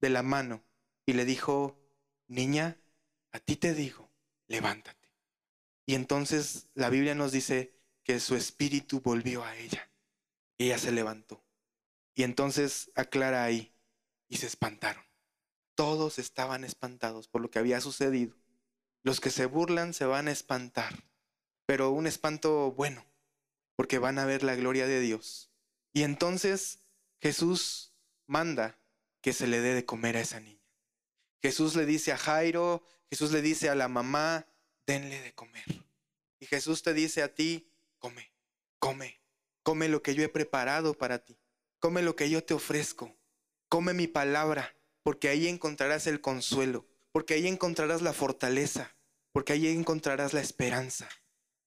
de 0.00 0.10
la 0.10 0.22
mano 0.22 0.62
y 1.06 1.14
le 1.14 1.24
dijo, 1.24 1.80
niña, 2.28 2.78
a 3.32 3.40
ti 3.40 3.56
te 3.56 3.72
digo, 3.72 4.10
levántate. 4.46 5.08
Y 5.86 5.94
entonces 5.94 6.68
la 6.74 6.90
Biblia 6.90 7.14
nos 7.14 7.32
dice 7.32 7.74
que 8.02 8.20
su 8.20 8.36
espíritu 8.36 9.00
volvió 9.00 9.44
a 9.44 9.56
ella. 9.56 9.90
Ella 10.58 10.78
se 10.78 10.92
levantó. 10.92 11.42
Y 12.14 12.22
entonces 12.22 12.90
aclara 12.94 13.44
ahí, 13.44 13.74
y 14.28 14.36
se 14.36 14.46
espantaron. 14.46 15.05
Todos 15.76 16.18
estaban 16.18 16.64
espantados 16.64 17.28
por 17.28 17.40
lo 17.40 17.50
que 17.50 17.60
había 17.60 17.80
sucedido. 17.80 18.34
Los 19.04 19.20
que 19.20 19.30
se 19.30 19.46
burlan 19.46 19.94
se 19.94 20.04
van 20.04 20.26
a 20.26 20.32
espantar, 20.32 21.04
pero 21.64 21.92
un 21.92 22.08
espanto 22.08 22.72
bueno, 22.72 23.06
porque 23.76 23.98
van 23.98 24.18
a 24.18 24.24
ver 24.24 24.42
la 24.42 24.56
gloria 24.56 24.88
de 24.88 24.98
Dios. 24.98 25.52
Y 25.92 26.02
entonces 26.02 26.80
Jesús 27.20 27.92
manda 28.26 28.78
que 29.20 29.32
se 29.32 29.46
le 29.46 29.60
dé 29.60 29.74
de 29.74 29.84
comer 29.84 30.16
a 30.16 30.20
esa 30.20 30.40
niña. 30.40 30.66
Jesús 31.40 31.76
le 31.76 31.86
dice 31.86 32.12
a 32.12 32.18
Jairo, 32.18 32.84
Jesús 33.10 33.30
le 33.30 33.42
dice 33.42 33.68
a 33.68 33.74
la 33.74 33.88
mamá, 33.88 34.46
denle 34.86 35.20
de 35.20 35.34
comer. 35.34 35.84
Y 36.40 36.46
Jesús 36.46 36.82
te 36.82 36.92
dice 36.92 37.22
a 37.22 37.34
ti, 37.34 37.70
come, 37.98 38.32
come, 38.78 39.20
come 39.62 39.88
lo 39.88 40.02
que 40.02 40.14
yo 40.14 40.22
he 40.22 40.28
preparado 40.28 40.94
para 40.94 41.24
ti, 41.24 41.38
come 41.78 42.02
lo 42.02 42.16
que 42.16 42.30
yo 42.30 42.44
te 42.44 42.54
ofrezco, 42.54 43.16
come 43.68 43.94
mi 43.94 44.06
palabra, 44.06 44.75
porque 45.06 45.28
ahí 45.28 45.46
encontrarás 45.46 46.08
el 46.08 46.20
consuelo, 46.20 46.84
porque 47.12 47.34
ahí 47.34 47.46
encontrarás 47.46 48.02
la 48.02 48.12
fortaleza, 48.12 48.92
porque 49.30 49.52
ahí 49.52 49.68
encontrarás 49.68 50.32
la 50.32 50.40
esperanza, 50.40 51.08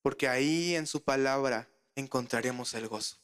porque 0.01 0.27
ahí 0.27 0.75
en 0.75 0.85
su 0.85 1.05
palabra 1.05 1.69
encontraremos 1.95 2.73
el 2.73 2.89
gozo. 2.89 3.15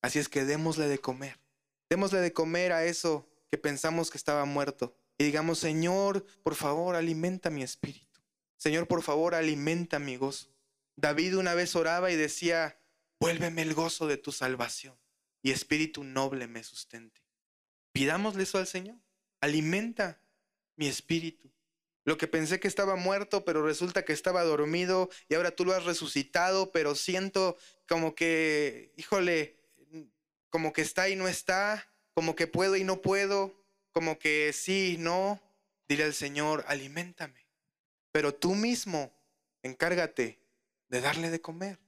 Así 0.00 0.18
es 0.18 0.30
que 0.30 0.46
démosle 0.46 0.88
de 0.88 0.98
comer, 0.98 1.38
démosle 1.90 2.20
de 2.20 2.32
comer 2.32 2.72
a 2.72 2.86
eso 2.86 3.28
que 3.50 3.58
pensamos 3.58 4.10
que 4.10 4.16
estaba 4.16 4.46
muerto 4.46 4.96
y 5.18 5.24
digamos, 5.24 5.58
Señor, 5.58 6.24
por 6.42 6.54
favor, 6.54 6.96
alimenta 6.96 7.50
mi 7.50 7.62
espíritu. 7.62 8.18
Señor, 8.56 8.88
por 8.88 9.02
favor, 9.02 9.34
alimenta 9.34 9.98
mi 9.98 10.16
gozo. 10.16 10.48
David 10.96 11.36
una 11.36 11.52
vez 11.52 11.76
oraba 11.76 12.10
y 12.10 12.16
decía, 12.16 12.80
vuélveme 13.20 13.60
el 13.60 13.74
gozo 13.74 14.06
de 14.06 14.16
tu 14.16 14.32
salvación 14.32 14.98
y 15.42 15.50
espíritu 15.50 16.02
noble 16.02 16.46
me 16.46 16.64
sustente. 16.64 17.20
Pidámosle 17.92 18.44
eso 18.44 18.56
al 18.56 18.66
Señor. 18.66 18.96
Alimenta 19.40 20.20
mi 20.76 20.86
espíritu. 20.86 21.50
Lo 22.04 22.16
que 22.16 22.26
pensé 22.26 22.60
que 22.60 22.68
estaba 22.68 22.96
muerto, 22.96 23.44
pero 23.44 23.64
resulta 23.64 24.04
que 24.04 24.12
estaba 24.12 24.42
dormido 24.42 25.10
y 25.28 25.34
ahora 25.34 25.50
tú 25.50 25.64
lo 25.64 25.74
has 25.74 25.84
resucitado, 25.84 26.72
pero 26.72 26.94
siento 26.94 27.56
como 27.86 28.14
que, 28.14 28.92
híjole, 28.96 29.60
como 30.48 30.72
que 30.72 30.82
está 30.82 31.08
y 31.08 31.16
no 31.16 31.28
está, 31.28 31.88
como 32.14 32.34
que 32.34 32.46
puedo 32.46 32.76
y 32.76 32.84
no 32.84 33.02
puedo, 33.02 33.54
como 33.92 34.18
que 34.18 34.52
sí, 34.52 34.96
no. 34.98 35.40
Dile 35.88 36.04
al 36.04 36.14
Señor, 36.14 36.64
aliméntame. 36.68 37.46
Pero 38.12 38.34
tú 38.34 38.54
mismo, 38.54 39.12
encárgate 39.62 40.40
de 40.88 41.00
darle 41.00 41.30
de 41.30 41.40
comer. 41.40 41.78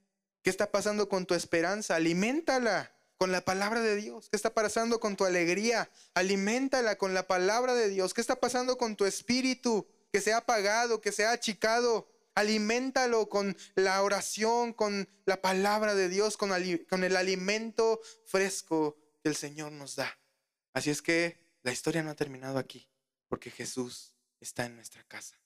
¿Qué 0.43 0.51
está 0.51 0.71
pasando 0.71 1.09
con 1.09 1.25
tu 1.25 1.35
esperanza? 1.35 1.97
Aliméntala 1.97 2.93
con 3.23 3.31
la 3.31 3.45
palabra 3.45 3.81
de 3.81 3.95
Dios. 3.95 4.29
¿Qué 4.29 4.35
está 4.37 4.53
pasando 4.53 4.99
con 4.99 5.15
tu 5.15 5.25
alegría? 5.25 5.89
Aliméntala 6.15 6.99
con 6.99 7.15
la 7.15 7.29
palabra 7.29 7.73
de 7.73 7.89
Dios. 7.89 8.15
¿Qué 8.15 8.21
está 8.21 8.41
pasando 8.41 8.77
con 8.77 8.97
tu 8.97 9.05
espíritu 9.05 9.87
que 10.13 10.21
se 10.21 10.33
ha 10.33 10.39
apagado, 10.39 11.01
que 11.01 11.13
se 11.13 11.25
ha 11.25 11.31
achicado? 11.31 12.11
Aliméntalo 12.35 13.29
con 13.29 13.57
la 13.77 14.03
oración, 14.03 14.73
con 14.73 15.09
la 15.25 15.41
palabra 15.41 15.95
de 15.95 16.09
Dios, 16.09 16.37
con, 16.37 16.51
con 16.91 17.05
el 17.05 17.15
alimento 17.15 18.01
fresco 18.27 18.99
que 19.23 19.29
el 19.29 19.37
Señor 19.37 19.71
nos 19.71 19.95
da. 19.95 20.19
Así 20.73 20.91
es 20.91 21.01
que 21.01 21.39
la 21.63 21.71
historia 21.71 22.03
no 22.03 22.11
ha 22.11 22.17
terminado 22.17 22.59
aquí, 22.59 22.91
porque 23.29 23.53
Jesús 23.53 24.17
está 24.41 24.67
en 24.67 24.75
nuestra 24.75 25.05
casa. 25.05 25.39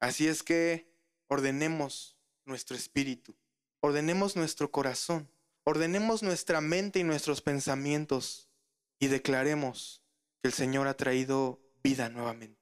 Así 0.00 0.26
es 0.26 0.42
que 0.42 0.90
ordenemos 1.26 2.16
nuestro 2.46 2.78
espíritu, 2.78 3.36
ordenemos 3.80 4.36
nuestro 4.36 4.70
corazón, 4.70 5.30
ordenemos 5.64 6.22
nuestra 6.22 6.60
mente 6.60 6.98
y 6.98 7.04
nuestros 7.04 7.42
pensamientos 7.42 8.48
y 8.98 9.08
declaremos 9.08 10.02
que 10.42 10.48
el 10.48 10.54
Señor 10.54 10.88
ha 10.88 10.94
traído 10.94 11.60
vida 11.82 12.08
nuevamente. 12.08 12.59